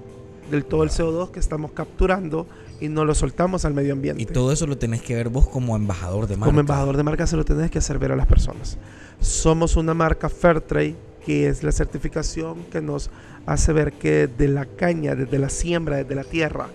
[0.51, 2.47] del todo el CO2 que estamos capturando
[2.81, 4.21] y no lo soltamos al medio ambiente.
[4.21, 6.49] Y todo eso lo tenés que ver vos como embajador de marca.
[6.49, 8.77] Como embajador de marca se lo tenés que hacer ver a las personas.
[9.21, 10.95] Somos una marca Fairtrade,
[11.25, 13.09] que es la certificación que nos
[13.49, 16.67] hace ver que de la caña, desde la siembra, desde la tierra,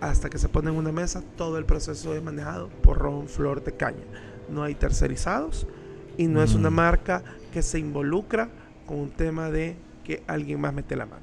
[0.00, 3.62] hasta que se pone en una mesa, todo el proceso es manejado por Ron Flor
[3.64, 4.04] de Caña.
[4.48, 5.66] No hay tercerizados
[6.16, 6.74] y no es una Mm.
[6.74, 8.48] marca que se involucra
[8.86, 11.22] con un tema de que alguien más mete la mano.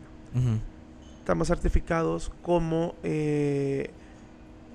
[1.19, 3.89] Estamos certificados como eh,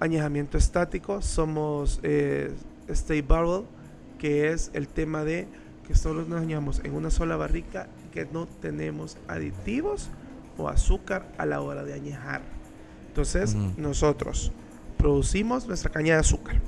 [0.01, 1.20] añejamiento estático.
[1.22, 2.53] Somos eh,
[2.89, 3.64] Stay Barrel,
[4.18, 5.47] que es el tema de
[5.87, 10.09] que solo nos añamos en una sola barrica, que no tenemos aditivos
[10.57, 12.43] o azúcar a la hora de añejar.
[13.09, 14.53] Entonces, nosotros
[14.97, 16.61] producimos nuestra caña de azúcar,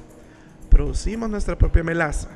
[0.69, 2.31] producimos nuestra propia melaza,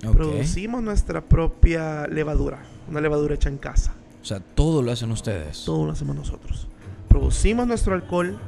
[0.00, 3.94] producimos nuestra propia levadura, una levadura hecha en casa.
[4.22, 5.64] O sea, todo lo hacen ustedes.
[5.64, 6.68] Todo lo hacemos nosotros.
[7.08, 8.38] Producimos nuestro alcohol,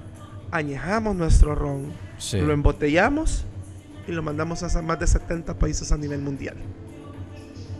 [0.52, 2.40] añejamos nuestro ron, Sí.
[2.40, 3.44] lo embotellamos
[4.06, 6.56] y lo mandamos a más de 70 países a nivel mundial.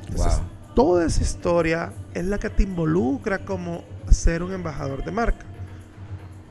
[0.09, 0.47] Entonces, Wow.
[0.75, 5.45] Toda esa historia es la que te involucra como ser un embajador de marca.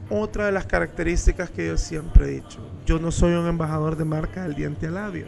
[0.10, 4.06] Otra de las características que yo siempre he dicho, yo no soy un embajador de
[4.06, 5.28] marca del diente al labio.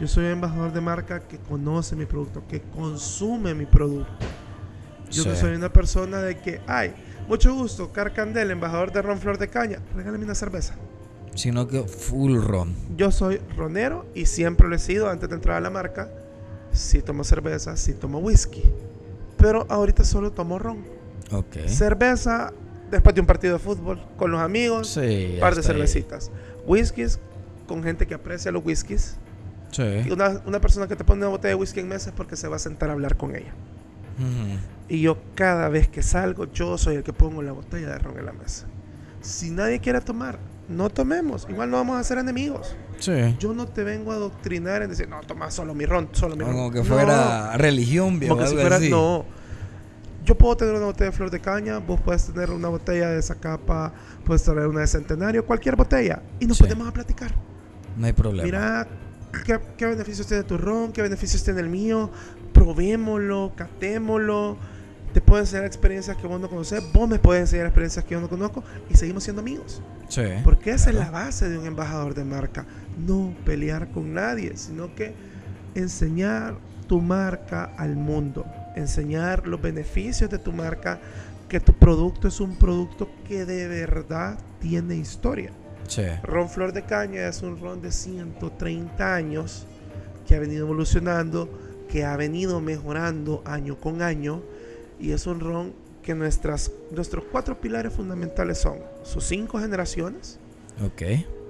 [0.00, 4.26] Yo soy un embajador de marca que conoce mi producto, que consume mi producto.
[5.10, 6.94] Yo no soy una persona de que, ay,
[7.28, 10.74] mucho gusto, Carcandel, embajador de Ron Flor de Caña, regálame una cerveza.
[11.34, 12.74] Sino que full ron.
[12.96, 16.10] Yo soy ronero y siempre lo he sido antes de entrar a la marca.
[16.76, 18.62] Sí tomo cerveza, sí tomo whisky.
[19.38, 20.84] Pero ahorita solo tomo ron.
[21.32, 21.56] Ok.
[21.66, 22.52] Cerveza
[22.90, 25.32] después de un partido de fútbol con los amigos, Sí.
[25.34, 25.78] un par de hasta ahí.
[25.78, 26.30] cervecitas.
[26.66, 27.18] Whiskies
[27.66, 29.16] con gente que aprecia los whiskies.
[29.72, 29.82] Sí.
[30.06, 32.36] Y una, una persona que te pone una botella de whisky en mesa es porque
[32.36, 33.52] se va a sentar a hablar con ella.
[34.88, 38.18] Y yo cada vez que salgo, yo soy el que pongo la botella de ron
[38.18, 38.66] en la mesa.
[39.20, 41.46] Si nadie quiere tomar, no tomemos.
[41.50, 42.74] Igual no vamos a ser enemigos.
[42.98, 43.36] Sí.
[43.38, 46.42] Yo no te vengo a adoctrinar en decir, no, toma solo mi ron, solo mi
[46.44, 46.52] ron.
[46.54, 48.34] Como que No, fuera religión, viejo.
[48.34, 48.90] como que si fuera, así.
[48.90, 49.24] no.
[50.24, 53.18] Yo puedo tener una botella de flor de caña, vos puedes tener una botella de
[53.20, 53.92] esa capa,
[54.24, 56.20] puedes tener una de centenario, cualquier botella.
[56.40, 56.64] Y nos Sí.
[56.64, 57.32] ponemos a platicar.
[57.96, 58.44] No hay problema.
[58.44, 58.88] Mira,
[59.44, 60.90] ¿qué, qué beneficios tiene tu ron?
[60.92, 62.10] ¿Qué beneficios tiene el mío?
[62.52, 64.56] Probémoslo, catémoslo.
[65.16, 68.20] Te puedo enseñar experiencias que vos no conoces, vos me puedes enseñar experiencias que yo
[68.20, 69.80] no conozco y seguimos siendo amigos.
[70.10, 70.20] Sí.
[70.44, 72.66] Porque esa es la base de un embajador de marca.
[72.98, 75.14] No pelear con nadie, sino que
[75.74, 78.44] enseñar tu marca al mundo.
[78.74, 81.00] Enseñar los beneficios de tu marca,
[81.48, 85.50] que tu producto es un producto que de verdad tiene historia.
[85.88, 86.04] Sí.
[86.24, 89.66] Ron Flor de Caña es un ron de 130 años
[90.28, 91.48] que ha venido evolucionando,
[91.88, 94.42] que ha venido mejorando año con año
[94.98, 95.72] y es un ron
[96.02, 100.38] que nuestras, nuestros cuatro pilares fundamentales son sus cinco generaciones,
[100.84, 101.02] Ok.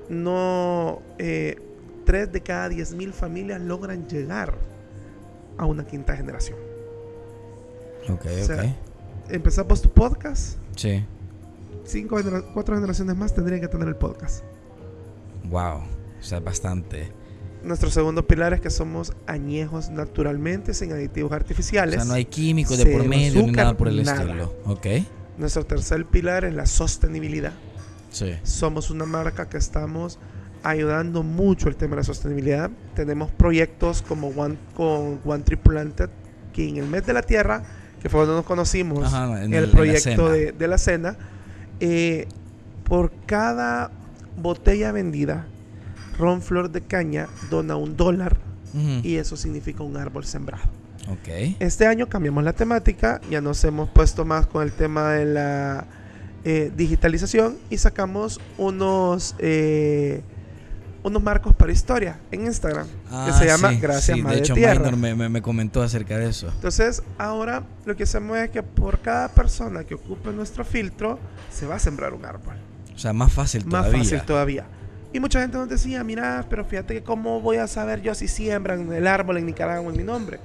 [0.08, 1.56] no eh,
[2.04, 4.54] tres de cada diez mil familias logran llegar
[5.58, 6.58] a una quinta generación.
[8.08, 8.70] Ok, O sea, ok.
[9.30, 11.04] Empezamos tu podcast, Sí.
[11.84, 12.16] cinco
[12.54, 14.44] cuatro generaciones más tendrían que tener el podcast.
[15.50, 15.78] Wow.
[16.18, 17.10] O sea, bastante.
[17.66, 21.96] Nuestro segundo pilar es que somos añejos naturalmente, sin aditivos O artificiales.
[21.96, 24.22] sea, no hay químicos de por medio ni azúcar, nada por el nada.
[24.22, 24.54] estilo.
[24.66, 24.86] Ok.
[25.36, 27.52] Nuestro tercer pilar es la sostenibilidad.
[28.10, 28.32] Sí.
[28.44, 30.18] Somos una marca que estamos
[30.62, 32.70] ayudando mucho el tema de la sostenibilidad.
[32.94, 36.08] Tenemos proyectos como One, con One Tree Planted,
[36.52, 37.62] que en el mes de la tierra,
[38.00, 40.28] que fue donde nos conocimos, Ajá, en el, el- proyecto cena.
[40.30, 41.16] de, de la cena,
[41.80, 42.26] eh,
[42.84, 43.90] por cada
[44.40, 45.46] botella vendida,
[46.18, 48.36] Ron Flor de Caña dona un dólar
[49.02, 50.64] y eso significa un árbol sembrado.
[51.08, 51.56] Ok.
[51.60, 55.86] Este año cambiamos la temática, ya nos hemos puesto más con el tema de la
[56.44, 60.22] eh, digitalización y sacamos unos eh,
[61.02, 62.86] unos marcos para historia en Instagram
[63.26, 64.74] que se llama Ah, sí, Gracias sí, Madre De hecho, Tierra.
[64.90, 66.48] Minor me, me- me comentó acerca de eso.
[66.48, 71.18] Entonces, ahora lo que hacemos es que por cada persona que ocupe nuestro filtro,
[71.52, 72.56] se va a sembrar un árbol.
[72.94, 73.98] O sea, más fácil Más todavía.
[74.02, 74.66] fácil todavía.
[75.16, 78.28] Y mucha gente nos decía, mira, pero fíjate que cómo voy a saber yo si
[78.28, 80.38] siembran el árbol en Nicaragua en mi nombre.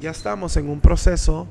[0.00, 1.46] Ya estamos en un proceso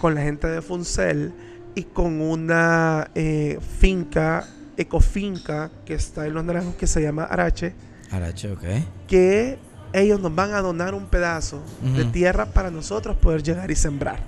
[0.00, 1.32] con la gente de Funcel
[1.76, 4.44] y con una eh, finca,
[4.76, 7.74] ecofinca, que está en Los Naranjos, que se llama Arache,
[8.10, 8.64] Arache, ok.
[9.06, 9.60] que
[9.92, 11.62] ellos nos van a donar un pedazo
[11.94, 14.18] de tierra para nosotros poder llegar y sembrar.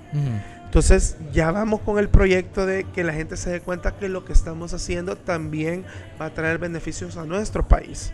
[0.73, 4.25] Entonces ya vamos con el proyecto de que la gente se dé cuenta que lo
[4.25, 5.85] que estamos haciendo también
[6.19, 8.11] va a traer beneficios a nuestro país.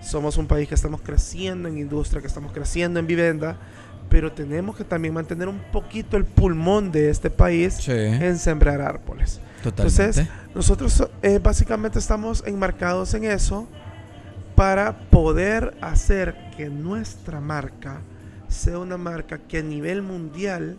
[0.00, 3.58] Somos un país que estamos creciendo en industria, que estamos creciendo en vivienda,
[4.08, 7.92] pero tenemos que también mantener un poquito el pulmón de este país Sí.
[7.92, 9.42] en sembrar árboles.
[9.62, 10.02] Totalmente.
[10.02, 13.68] Entonces, nosotros eh, básicamente estamos enmarcados en eso
[14.54, 18.00] para poder hacer que nuestra marca
[18.48, 20.78] sea una marca que a nivel mundial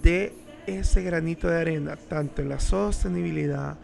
[0.00, 0.32] dé
[0.66, 3.76] ese granito de arena, tanto en la sostenibilidad,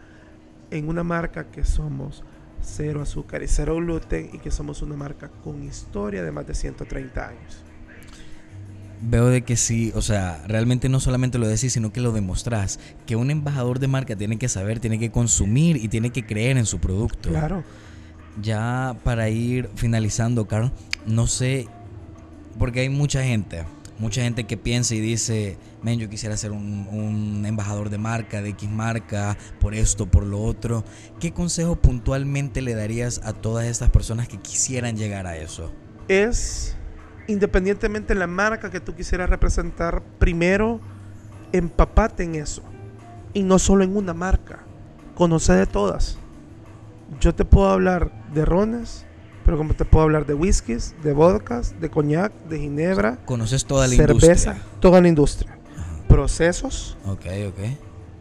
[0.69, 2.23] en una marca que somos
[2.61, 6.55] cero azúcar y cero gluten y que somos una marca con historia de más de
[6.55, 7.63] 130 años.
[9.03, 12.79] Veo de que sí, o sea, realmente no solamente lo decís, sino que lo demostrás.
[13.07, 16.57] Que un embajador de marca tiene que saber, tiene que consumir y tiene que creer
[16.57, 17.29] en su producto.
[17.29, 17.63] Claro.
[18.39, 20.71] Ya para ir finalizando, Carl,
[21.07, 21.67] no sé,
[22.59, 23.63] porque hay mucha gente,
[24.01, 28.49] mucha gente que piensa y dice, men, yo quisiera ser un, embajador de marca, de
[28.49, 30.83] X marca, por esto, por lo otro.
[31.19, 35.71] ¿Qué consejo puntualmente le darías a todas estas personas que quisieran llegar a eso?
[36.11, 36.75] es
[37.27, 40.81] independientemente de la marca que tú quisieras representar, primero
[41.53, 42.63] empapate en eso.
[43.33, 44.59] Y no solo en una marca,
[45.15, 46.17] conoce de todas.
[47.21, 49.05] Yo te puedo hablar de rones,
[49.45, 53.87] Pero como te puedo hablar de whiskies, de vodkas, de coñac, de ginebra, Conoces toda
[53.87, 54.61] la cerveza, industria.
[54.79, 55.57] toda la industria.
[55.77, 56.07] Ajá.
[56.07, 57.59] Procesos, Ok, ok.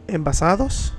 [0.08, 0.94] envasados,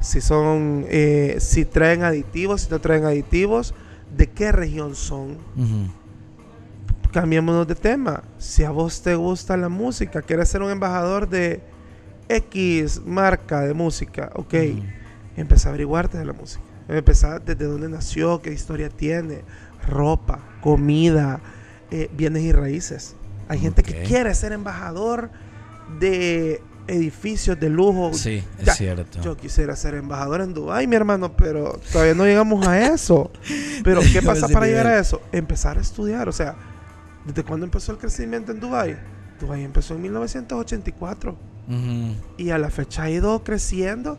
[0.00, 3.74] si son, eh, si traen aditivos, si no traen aditivos,
[4.16, 5.32] de qué región son.
[5.56, 5.90] Ujú.
[7.12, 8.22] Cambiémonos de tema.
[8.38, 11.62] Si a vos te gusta la música, quieres ser un embajador de
[12.28, 14.54] X marca de música, ok.
[15.36, 16.62] Empezá a averiguarte de la música.
[16.88, 19.44] Empezá desde dónde nació, qué historia tiene,
[19.86, 21.40] ropa, comida,
[21.90, 23.14] eh, bienes y raíces.
[23.48, 25.30] Hay gente que quiere ser embajador
[26.00, 28.12] de edificios de lujo.
[28.14, 29.20] Sí, es Ya, cierto.
[29.20, 33.30] Yo quisiera ser embajador en Dubái, mi hermano, pero todavía no llegamos a eso.
[33.84, 35.20] Pero ¿qué pasa para llegar a eso?
[35.32, 36.28] Empezar a estudiar.
[36.28, 36.56] O sea,
[37.26, 38.96] ¿desde cuándo empezó el crecimiento en Dubái?
[39.40, 41.36] Dubái empezó en 1984
[41.68, 42.14] Ujú.
[42.38, 44.18] y a la fecha ha ido creciendo.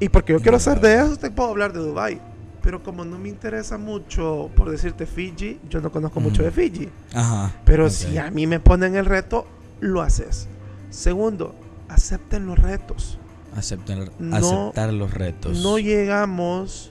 [0.00, 2.20] Y porque yo quiero ser de eso, te puedo hablar de Dubái.
[2.62, 6.88] Pero como no me interesa mucho, por decirte Fiji, yo no conozco mucho de Fiji.
[7.14, 7.52] Ajá.
[7.64, 9.46] Pero si a mí me ponen el reto,
[9.80, 10.48] lo haces.
[10.90, 11.54] Segundo,
[11.88, 13.18] acepten los retos.
[13.54, 15.62] Aceptar, No- aceptar los retos.
[15.62, 16.90] No llegamos.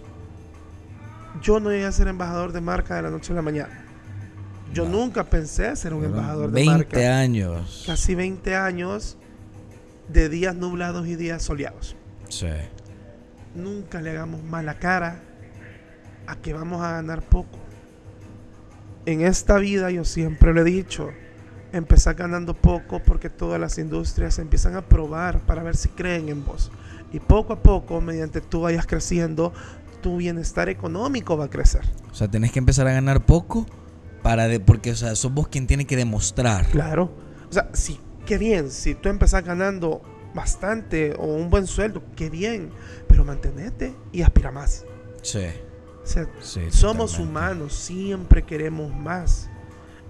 [1.42, 3.84] Yo no llegué a ser embajador de marca de la noche a la mañana.
[4.74, 4.92] Yo No.
[4.92, 7.18] nunca pensé ser un Fueron embajador de 20 marca.
[7.20, 7.84] años.
[7.86, 9.18] Casi 20 años
[10.08, 11.96] de días nublados y días soleados.
[12.30, 12.48] Sí.
[13.56, 15.22] Nunca le hagamos mala cara
[16.28, 17.60] a que vamos a ganar poco.
[19.06, 21.10] En esta vida yo siempre lo he dicho,
[21.74, 26.46] empezar ganando poco porque todas las industrias empiezan a probar para ver si creen en
[26.46, 26.72] vos.
[27.12, 29.54] Y poco a poco, mediante tú vayas creciendo,
[30.02, 31.82] tu bienestar económico va a crecer.
[32.12, 33.66] O sea, tenés que empezar a ganar poco
[34.22, 36.66] para de, porque, o sea, sos vos quien tiene que demostrar.
[36.68, 37.12] Claro.
[37.50, 40.02] O sea, sí, qué bien, si tú empezás ganando
[40.34, 42.70] bastante o un buen sueldo, qué bien,
[43.08, 44.86] pero mantenete y aspira más.
[45.22, 45.46] Sí.
[46.04, 46.62] O sea, Sí.
[46.70, 47.22] Somos totalmente.
[47.40, 49.50] humanos, siempre queremos más.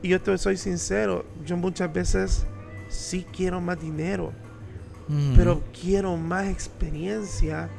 [0.02, 2.46] Y yo te soy sincero, yo muchas veces
[2.90, 4.34] sí quiero más dinero,
[5.08, 5.34] Ujú.
[5.36, 7.70] pero quiero más experiencia,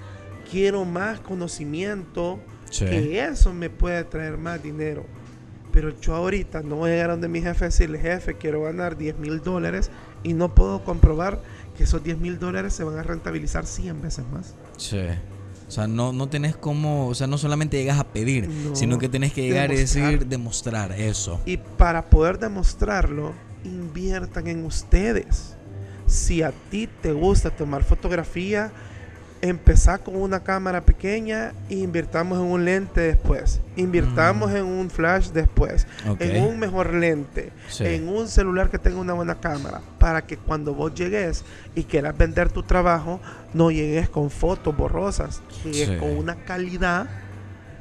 [0.50, 2.38] quiero más conocimiento,
[2.70, 2.86] Sí.
[2.86, 5.04] que eso me puede traer más dinero.
[5.72, 8.96] Pero yo ahorita no voy a llegar donde mi jefe a decirle, jefe, quiero ganar
[8.96, 9.90] 10 mil dólares
[10.22, 11.40] y no puedo comprobar
[11.76, 14.54] que esos 10 mil dólares se van a rentabilizar 100 veces más.
[14.76, 15.00] Sí.
[15.66, 18.98] O sea, no, no tenés como, o sea, no solamente llegas a pedir, No, sino
[18.98, 21.40] que tenés que llegar y decir, demostrar eso.
[21.46, 23.32] Y para poder demostrarlo,
[23.64, 25.56] inviertan en ustedes.
[26.06, 28.72] Si a ti te gusta tomar fotografía,
[29.48, 33.60] empezá con una cámara pequeña e invirtamos en un lente después.
[33.76, 34.56] Invirtamos Mm.
[34.56, 35.86] en un flash después.
[36.18, 37.52] En un mejor lente.
[37.68, 37.84] Sí.
[37.86, 39.80] En un celular que tenga una buena cámara.
[39.98, 43.20] Para que cuando vos llegues y quieras vender tu trabajo,
[43.52, 45.42] no llegues con fotos borrosas.
[45.64, 45.96] Llegues Sí.
[45.98, 47.06] con una calidad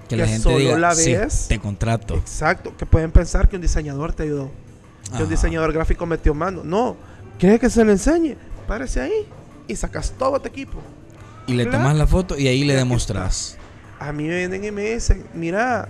[0.09, 1.45] que la que gente solo diga, la "Sí, ves".
[1.47, 2.15] te contrato.
[2.15, 2.75] Exacto.
[2.77, 4.51] Que pueden pensar que un diseñador te ayudó.
[5.17, 6.61] que un diseñador gráfico metió mano.
[6.63, 6.95] No,
[7.37, 8.35] ¿quieres que se le enseñe?
[8.67, 9.27] Párese ahí
[9.67, 10.79] y sacas todo tu equipo.
[11.47, 13.57] Y le tomas la foto y ahí le demostras.
[13.99, 15.89] A mí me vienen y me dicen, mira,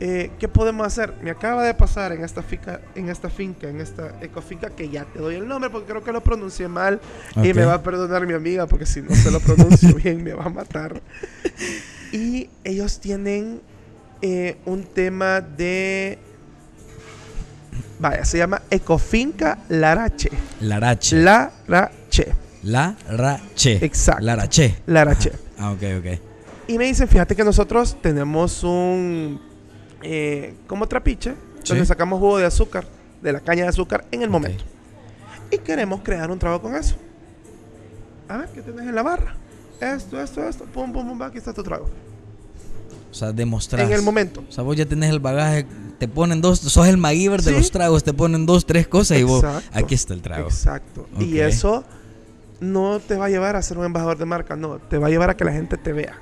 [0.00, 1.14] eh, ¿qué podemos hacer?
[1.22, 5.04] Me acaba de pasar en esta finca, en esta finca, en esta ecofinca, que ya
[5.04, 7.00] te doy el nombre porque creo que lo pronuncié mal
[7.36, 10.34] y me va a perdonar mi amiga porque si no se lo pronuncio bien me
[10.34, 11.00] va a matar.
[12.12, 13.62] Y ellos tienen
[14.20, 16.18] eh, un tema de...
[17.98, 20.28] Vaya, se llama Ecofinca Larache.
[20.60, 21.16] Larache.
[21.16, 22.41] Larache.
[22.62, 23.84] Larache.
[23.84, 24.22] Exacto.
[24.24, 24.76] Larache.
[24.86, 25.32] Larache.
[25.58, 26.06] Ah, ok, ok.
[26.66, 29.40] Y me dicen, fíjate que nosotros tenemos un...
[30.02, 31.34] eh, como trapiche,
[31.64, 31.88] donde Sí.
[31.88, 32.84] sacamos jugo de azúcar,
[33.22, 34.64] de la caña de azúcar en el momento.
[35.52, 36.96] Y queremos crear un trago con eso.
[38.28, 39.36] A ver, ¿qué tenés en la barra?
[39.80, 40.64] Esto, esto, esto.
[40.64, 41.88] Pum, pum, pum, aquí está tu trago.
[43.10, 43.82] O sea, demostras.
[43.86, 44.42] En el momento.
[44.48, 45.64] O sea, vos ya tenés el bagaje,
[46.00, 49.22] te ponen dos, sos el MacGyver de los tragos, te ponen dos, tres cosas y
[49.22, 50.48] vos, aquí está el trago.
[50.48, 51.06] Exacto.
[51.20, 51.84] Y eso
[52.62, 54.78] no te va a llevar a ser un embajador de marca, no.
[54.78, 56.14] Te va a llevar a que la gente te vea.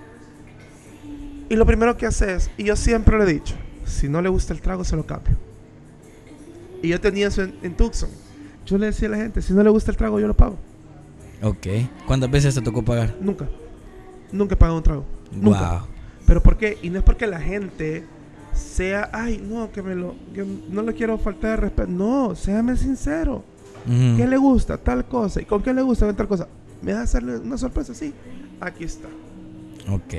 [1.48, 4.52] Y lo primero que haces, y yo siempre lo he dicho, si no le gusta
[4.52, 5.36] el trago, se lo cambio.
[6.82, 8.08] Y yo tenía eso en, en Tucson.
[8.64, 10.56] Yo le decía a la gente, si no le gusta el trago, yo lo pago.
[11.42, 11.66] Ok.
[12.06, 13.14] ¿Cuántas veces te tocó pagar?
[13.20, 13.48] Nunca.
[14.32, 15.04] Nunca he pagado un trago.
[15.32, 15.72] Nunca.
[15.72, 15.88] Wow.
[16.26, 16.78] ¿Pero por qué?
[16.82, 18.04] Y no es porque la gente
[18.54, 21.90] sea, ay, no, que me lo, que no le quiero faltar de respeto.
[21.90, 23.44] No, séame sincero.
[23.86, 24.76] ¿Qué le gusta?
[24.78, 25.40] Tal cosa.
[25.40, 26.46] ¿Y con qué le gusta tal cosa?
[26.82, 27.94] ¿Me vas a hacerle una sorpresa?
[27.94, 28.12] Sí.
[28.60, 29.08] Aquí está.
[29.90, 30.14] Ok.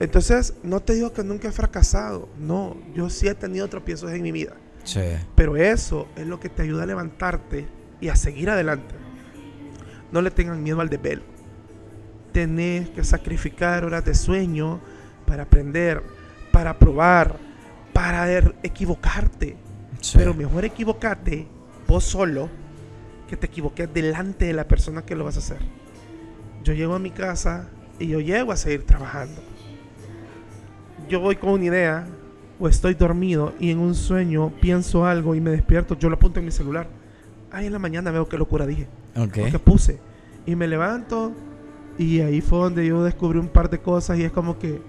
[0.00, 2.28] Entonces, no te digo que nunca he fracasado.
[2.40, 4.54] No, yo sí he tenido tropiezos en mi vida.
[4.84, 5.00] Sí.
[5.36, 7.68] Pero eso es lo que te ayuda a levantarte
[8.00, 8.94] y a seguir adelante.
[10.10, 11.22] No le tengan miedo al desvelo.
[12.32, 14.80] Tenés que sacrificar horas de sueño
[15.26, 16.02] para aprender,
[16.50, 17.36] para probar,
[17.92, 19.56] para er- equivocarte.
[20.00, 20.18] Sí.
[20.18, 21.46] Pero mejor equivocate
[21.86, 22.48] vos solo
[23.32, 25.56] que te equivoques delante de la persona que lo vas a hacer.
[26.64, 29.40] Yo llego a mi casa y yo llego a seguir trabajando.
[31.08, 32.06] Yo voy con una idea
[32.60, 36.40] o estoy dormido y en un sueño pienso algo y me despierto, yo lo apunto
[36.40, 36.88] en mi celular.
[37.50, 39.38] Ahí en la mañana veo qué locura dije, Ok.
[39.48, 39.98] o qué puse.
[40.44, 41.32] Y me levanto
[41.96, 44.82] y ahí fue donde yo descubrí un par de cosas y es como que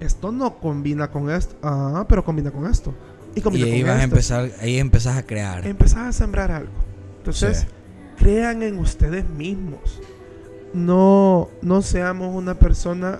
[0.00, 1.56] esto no combina con esto.
[1.62, 2.94] Ah, pero combina con esto.
[3.34, 5.66] Y Y ahí vas a empezar, ahí empezás a crear.
[5.66, 6.72] empezás a sembrar algo.
[7.18, 7.66] Entonces, Sí.
[8.22, 10.00] Crean en ustedes mismos.
[10.72, 13.18] No, no seamos una persona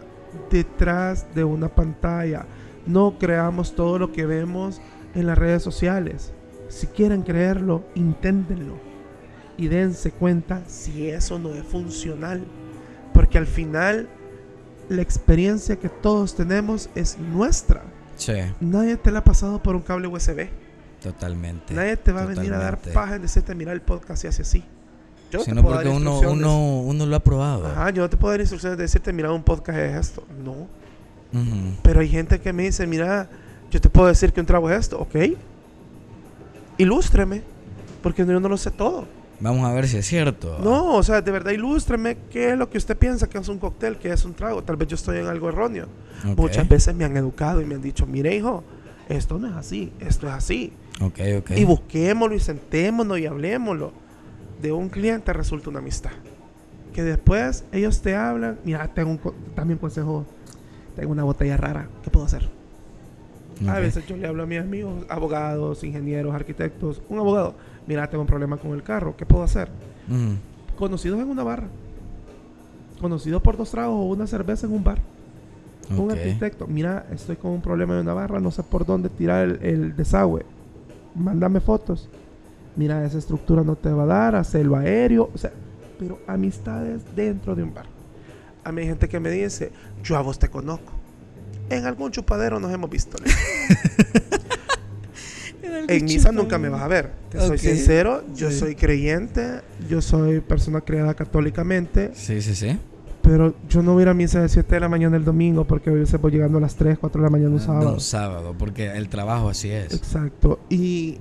[0.51, 2.47] detrás de una pantalla.
[2.87, 4.81] No creamos todo lo que vemos
[5.15, 6.33] en las redes sociales.
[6.69, 8.75] Si quieren creerlo, inténtenlo.
[9.59, 12.45] Y dense cuenta si eso no es funcional.
[13.13, 14.09] Porque al final,
[14.89, 17.83] la experiencia que todos tenemos es nuestra.
[18.15, 20.49] Sí, Nadie te la ha pasado por un cable USB.
[21.03, 21.75] totalmente.
[21.75, 24.43] Nadie te va a venir a dar paja en decirte, mira el podcast y hace
[24.43, 24.65] así.
[25.33, 27.67] Yo no te Sino porque uno, uno, uno lo ha probado.
[27.67, 30.25] Ajá, yo no te puedo dar instrucciones de decirte, mira, un podcast es esto.
[30.45, 30.69] No.
[31.83, 33.31] Pero hay gente que me dice, mira,
[33.71, 35.17] yo te puedo decir que un trago es esto, ¿ok?
[36.77, 37.43] Ilústreme,
[38.03, 39.07] porque yo no lo sé todo.
[39.41, 40.59] Vamos a ver si es cierto.
[40.63, 43.59] No, o sea, de verdad, ilústreme qué es lo que usted piensa que es un
[43.59, 44.63] cóctel, que es un trago.
[44.63, 45.89] Tal vez yo estoy en algo erróneo.
[46.37, 48.63] Muchas veces me han educado y me han dicho, mire, hijo,
[49.09, 50.73] esto no es así, esto es así.
[51.01, 51.51] Ok, ok.
[51.57, 54.02] Y busquémoslo y sentémonos y hablemoslo.
[54.63, 56.13] De un cliente resulta una amistad.
[56.95, 58.59] Que después ellos te hablan.
[58.65, 60.25] Mira, tengo un co- también consejo.
[60.97, 61.89] Tengo una botella rara.
[62.05, 62.49] ¿Qué puedo hacer?
[63.67, 63.79] A Ok.
[63.81, 67.01] veces yo le hablo a mis amigos, abogados, ingenieros, arquitectos.
[67.09, 67.55] Un abogado.
[67.87, 69.17] Mira, tengo un problema con el carro.
[69.17, 69.69] ¿Qué puedo hacer?
[70.09, 70.37] Ujú.
[70.79, 71.69] Conocidos en una barra.
[73.01, 74.99] Conocidos por dos tragos o una cerveza en un bar.
[75.91, 76.13] Un Ok.
[76.13, 76.67] arquitecto.
[76.67, 78.39] Mira, estoy con un problema en una barra.
[78.41, 80.45] No sé por dónde tirar el, el desagüe.
[81.15, 82.09] Mándame fotos.
[82.77, 84.37] Mira, esa estructura no te va a dar.
[84.37, 85.31] Hacerlo aéreo.
[85.35, 85.53] O sea,
[85.99, 87.87] pero amistades dentro de un bar.
[88.65, 90.93] A mí hay gente que me dice, yo a vos te conozco.
[91.71, 93.19] En algún chupadero nos hemos visto.
[93.23, 93.37] digo.
[95.89, 97.11] en misa nunca me vas a ver.
[97.31, 98.59] Te soy sincero, yo Sí.
[98.59, 102.79] soy creyente, yo soy persona criada católicamente, Sí, sí, sí.
[103.23, 105.65] pero yo no voy a ir a misa de 7 de la mañana el domingo
[105.65, 107.95] porque hoy se voy llegando a las 3, 4 de la mañana un No, sábado.
[107.95, 109.95] un sábado, porque el trabajo así es.
[109.95, 110.61] Exacto.
[110.69, 111.19] Y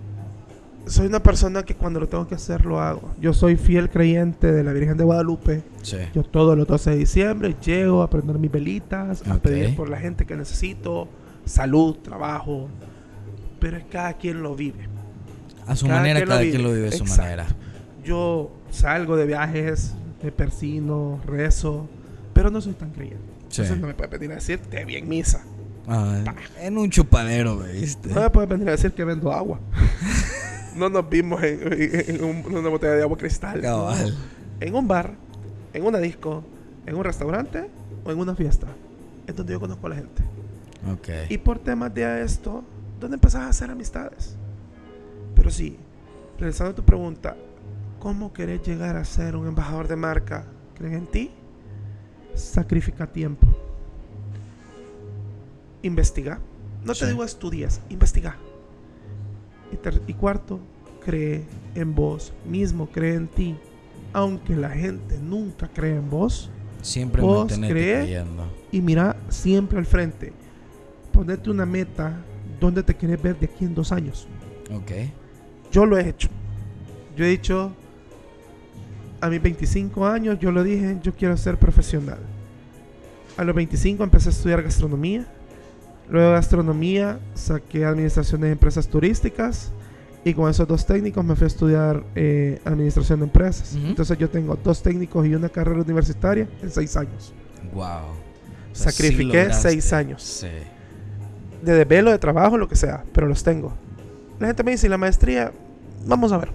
[0.86, 3.14] soy una persona que cuando lo tengo que hacer lo hago.
[3.20, 5.64] Yo soy fiel creyente de la Virgen de Guadalupe.
[5.82, 5.98] Sí.
[6.14, 9.98] Yo todos los 12 de diciembre llego a prender mis velitas, a pedir por la
[9.98, 11.08] gente que necesito,
[11.46, 12.68] salud, trabajo.
[13.60, 14.90] Pero es cada quien lo vive.
[15.68, 17.22] A su cada manera, quien cada quien lo vive de su Exacto.
[17.22, 17.48] manera.
[18.04, 21.88] Yo salgo de viajes, me persino, rezo,
[22.34, 23.24] pero no soy tan creyente.
[23.50, 23.62] Sí.
[23.62, 25.44] Entonces no me puedes venir a decir, te vi en misa.
[25.88, 26.24] Ah,
[26.60, 28.10] en un chupadero, me viste.
[28.10, 29.60] No me puedes venir a decir que vendo agua.
[30.76, 33.62] no nos vimos en, en- en un- en una botella de agua cristal.
[33.62, 34.16] Cabal.
[34.60, 35.14] En un bar,
[35.74, 36.44] en una disco,
[36.86, 37.70] en un restaurante
[38.06, 38.68] o en una fiesta.
[39.28, 40.24] Es donde yo conozco a la gente.
[40.92, 41.30] Ok.
[41.30, 42.64] Y por temas de esto,
[43.00, 44.36] ¿dónde empezás a hacer amistades?
[45.36, 45.78] Pero sí,
[46.40, 47.36] regresando a tu pregunta,
[48.00, 50.46] ¿cómo querés llegar a ser un embajador de marca?
[50.76, 51.32] ¿Creen en ti?
[52.36, 53.48] Sacrifica tiempo.
[55.84, 56.40] Investiga.
[56.84, 57.02] No Sí.
[57.02, 58.36] te digo estudias, investiga.
[59.72, 60.60] Y, y cuarto,
[61.04, 61.44] cree
[61.76, 63.56] en vos mismo, cree en ti.
[64.14, 66.50] Aunque la gente nunca cree en vos,
[66.82, 67.72] Siempre ¿Vos crees?
[68.06, 68.44] creyendo.
[68.72, 70.34] y mira siempre al frente.
[71.14, 72.18] Ponete una meta
[72.60, 74.28] donde te querés ver de aquí en dos años.
[74.74, 74.92] Ok.
[75.72, 76.28] Yo lo he hecho.
[77.16, 77.72] Yo he dicho,
[79.20, 82.18] a mis 25 años, yo lo dije, yo quiero ser profesional.
[83.38, 85.28] A los 25 empecé a estudiar gastronomía.
[86.12, 89.72] Luego gastronomía saqué administración de empresas turísticas.
[90.24, 93.74] Y con esos dos técnicos me fui a estudiar eh, administración de empresas.
[93.76, 93.88] Ujú.
[93.88, 97.34] Entonces yo tengo dos técnicos y una carrera universitaria en seis años.
[97.74, 98.22] Wow.
[98.72, 100.22] Sacrifiqué seis años.
[100.22, 100.48] Sí.
[101.64, 103.74] de desvelo, de trabajo, lo que sea, pero los tengo.
[104.40, 105.52] La gente me dice, ¿y la maestría?
[106.06, 106.52] Vamos a ver.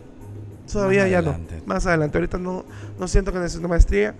[0.71, 1.37] Todavía ya no.
[1.65, 2.19] Más adelante.
[2.19, 2.65] Ahorita no,
[2.99, 4.15] no siento que necesito maestría.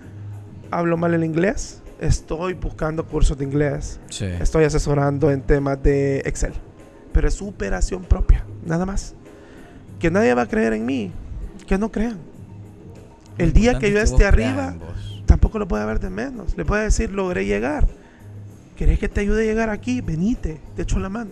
[0.71, 1.81] Hablo mal el inglés.
[1.99, 3.99] Estoy buscando cursos de inglés.
[4.09, 4.25] Sí.
[4.25, 6.53] Estoy asesorando en temas de Excel.
[7.11, 9.15] Pero es superación propia, nada más.
[9.99, 11.11] Que nadie va a creer en mí.
[11.65, 12.19] Que no crean.
[13.37, 14.75] El día que yo es esté arriba,
[15.25, 16.55] tampoco lo puede ver de menos.
[16.57, 17.87] Le puede decir, logré llegar.
[18.75, 20.01] ¿Querés que te ayude a llegar aquí?
[20.01, 21.31] Venite, te echo la mano.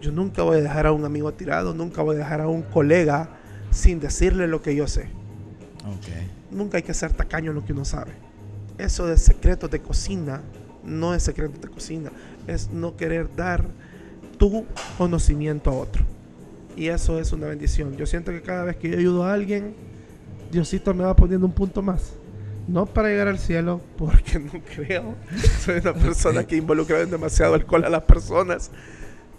[0.00, 2.62] Yo nunca voy a dejar a un amigo tirado, nunca voy a dejar a un
[2.62, 3.28] colega
[3.70, 5.08] sin decirle lo que yo sé.
[5.86, 6.50] Ok.
[6.50, 8.12] Nunca hay que ser tacaño en lo que uno sabe.
[8.78, 10.42] Eso de secretos de cocina
[10.84, 12.10] no es secretos de cocina,
[12.46, 13.64] es no querer dar
[14.38, 14.66] tu
[14.98, 16.04] conocimiento a otro.
[16.76, 17.96] Y eso es una bendición.
[17.96, 19.74] Yo siento que cada vez que yo ayudo a alguien,
[20.50, 22.14] Diosito me va poniendo un punto más.
[22.66, 25.14] No para llegar al cielo, porque no creo.
[25.60, 28.70] Soy una persona que involucra demasiado alcohol a las personas.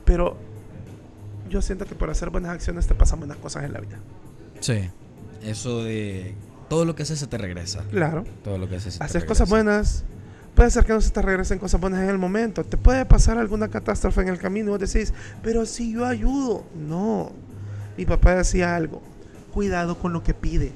[0.06, 0.38] Pero
[1.50, 4.00] yo siento que por hacer buenas acciones te pasan buenas cosas en la vida.
[4.60, 4.90] Sí.
[5.44, 6.36] Eso de
[6.70, 7.84] todo lo que haces se te regresa.
[7.92, 8.24] Claro.
[8.44, 9.28] Todo lo que haces se te Haces regresa.
[9.28, 10.04] cosas buenas.
[10.56, 12.64] Puede ser que no se te regresen cosas buenas en el momento.
[12.64, 15.14] Te puede pasar alguna catástrofe en el camino y vos decís,
[15.44, 16.66] pero si yo ayudo.
[16.76, 17.32] No.
[17.98, 19.02] Mi papá decía algo.
[19.54, 20.72] Cuidado con lo que pide.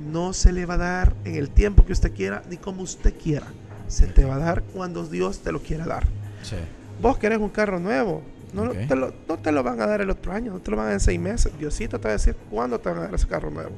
[0.00, 3.14] No se le va a dar en el tiempo que usted quiera ni como usted
[3.16, 3.46] quiera.
[3.86, 6.06] Se te va a dar cuando Dios te lo quiera dar.
[6.42, 6.56] Sí.
[7.00, 8.22] Vos querés un carro nuevo.
[8.54, 8.74] No, Ok.
[8.74, 10.76] no, te lo, no te lo van a dar el otro año, no te lo
[10.76, 11.52] van a dar en seis meses.
[11.58, 13.72] Diosito te va a decir cuándo te van a dar ese carro nuevo.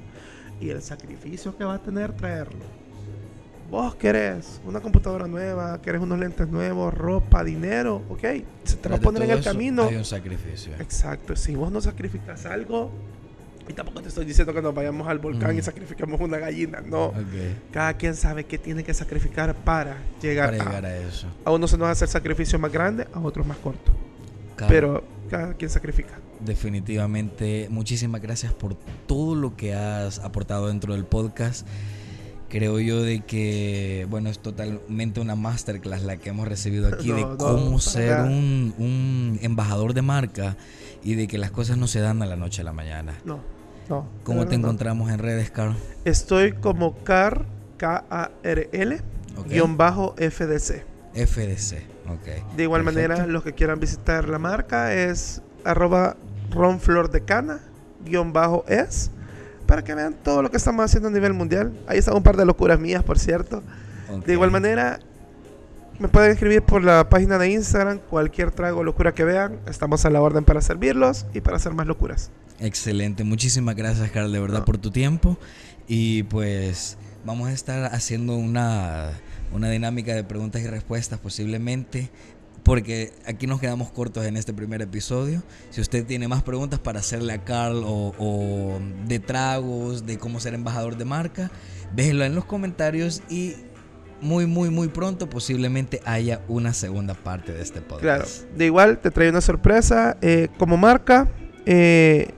[0.60, 2.64] Y el sacrificio que va a tener traerlo.
[3.70, 8.22] Vos querés una computadora nueva, querés unos lentes nuevos, ropa, dinero, ok.
[8.64, 9.84] Se te va a poner en el eso, camino.
[9.84, 10.72] Hay un sacrificio.
[10.78, 11.34] Exacto.
[11.34, 12.90] Si vos no sacrificas algo,
[13.66, 15.58] y tampoco te estoy diciendo que nos vayamos al volcán Mm.
[15.58, 17.06] y sacrifiquemos una gallina, no.
[17.06, 17.16] Ok.
[17.72, 21.26] Cada quien sabe qué tiene que sacrificar para llegar, Para a- llegar a eso.
[21.44, 23.92] a uno se nos hace el sacrificio más grande, a otros más corto.
[24.68, 26.14] Pero cada quien sacrifica.
[26.44, 28.74] Definitivamente, muchísimas gracias por
[29.06, 31.66] todo lo que has aportado dentro del podcast.
[32.48, 37.22] Creo yo de que, bueno, es totalmente una masterclass la que hemos recibido aquí de
[37.22, 40.56] No, cómo ser un, un embajador de marca
[41.02, 43.14] y de que las cosas no se dan a la noche a la mañana.
[43.24, 43.40] No,
[43.88, 44.06] no.
[44.22, 45.74] ¿Cómo te encontramos en redes, Carl?
[46.04, 47.44] Estoll como CAR,
[47.78, 49.00] K-A-R-L,
[49.36, 49.48] Ok.
[49.48, 50.84] guion bajo FDC.
[51.14, 52.54] FDC, ok.
[52.56, 53.08] De igual Perfecto.
[53.08, 56.16] manera, los que quieran visitar la marca es arroba
[56.50, 57.60] ronflordecana,
[58.04, 59.10] guion bajo es,
[59.66, 61.72] para que vean todo lo que estamos haciendo a nivel mundial.
[61.86, 63.62] Ahí están un par de locuras mías, por cierto.
[64.26, 65.00] De igual manera,
[65.98, 69.58] me pueden escribir por la página de Instagram cualquier trago o locura que vean.
[69.66, 72.30] Estamos a la orden para servirlos y para hacer más locuras.
[72.60, 74.64] Excelente, muchísimas gracias, Carl, de verdad, No.
[74.64, 75.38] por tu tiempo.
[75.88, 79.10] Y pues vamos a estar haciendo una,
[79.52, 82.10] una dinámica de preguntas y respuestas posiblemente,
[82.64, 85.42] porque aquí nos quedamos cortos en este primer episodio.
[85.70, 90.40] Si usted tiene más preguntas para hacerle a Carl o, o de tragos, de cómo
[90.40, 91.50] ser embajador de marca,
[91.94, 93.54] déjenlo en los comentarios y
[94.20, 98.02] muy, muy, muy pronto posiblemente haya una segunda parte de este podcast.
[98.02, 98.56] Claro.
[98.56, 100.16] De igual, te traigo una sorpresa.
[100.22, 101.28] eh, como marca,
[101.66, 102.30] eh,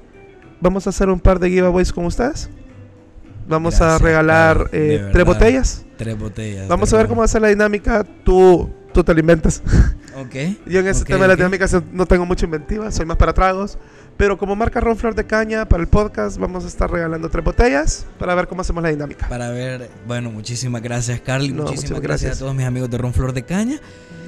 [0.61, 2.51] vamos a hacer un par de giveaways con ustedes.
[3.49, 5.87] Vamos a regalar eh, tres botellas.
[5.97, 6.67] Tres botellas.
[6.67, 7.11] Vamos a ver verdad.
[7.11, 8.05] cómo hacer la dinámica.
[8.25, 9.63] Tú, tú te la inventas.
[10.17, 10.35] Ok.
[10.67, 11.39] Yo en ese ok, tema de la ok.
[11.39, 13.79] dinámica so- no tengo mucha inventiva, soy más para tragos.
[14.17, 17.45] Pero como marca Ron Flor de Caña para el podcast, vamos a estar regalando tres
[17.45, 19.29] botellas para ver cómo hacemos la dinámica.
[19.29, 21.51] Para ver, bueno, muchísimas gracias, Carly.
[21.53, 22.23] No, muchísimas muchas gracias.
[22.23, 22.37] gracias.
[22.39, 23.79] a todos mis amigos de Ron Flor de Caña.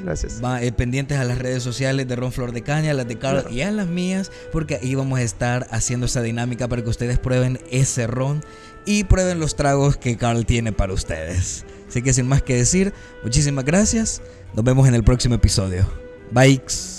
[0.04, 0.40] Gracias.
[0.44, 3.50] Va, eh, pendientes a las redes sociales de Ron Flor de Caña, las de Carl
[3.50, 7.18] y a las mías, porque ahí vamos a estar haciendo esa dinámica para que ustedes
[7.18, 8.44] prueben ese ron
[8.84, 11.64] y prueben los tragos que Carl tiene para ustedes.
[11.88, 12.92] Así que sin más que decir,
[13.22, 14.20] muchísimas gracias.
[14.54, 15.86] Nos vemos en el próximo episodio.
[16.30, 16.97] Bye.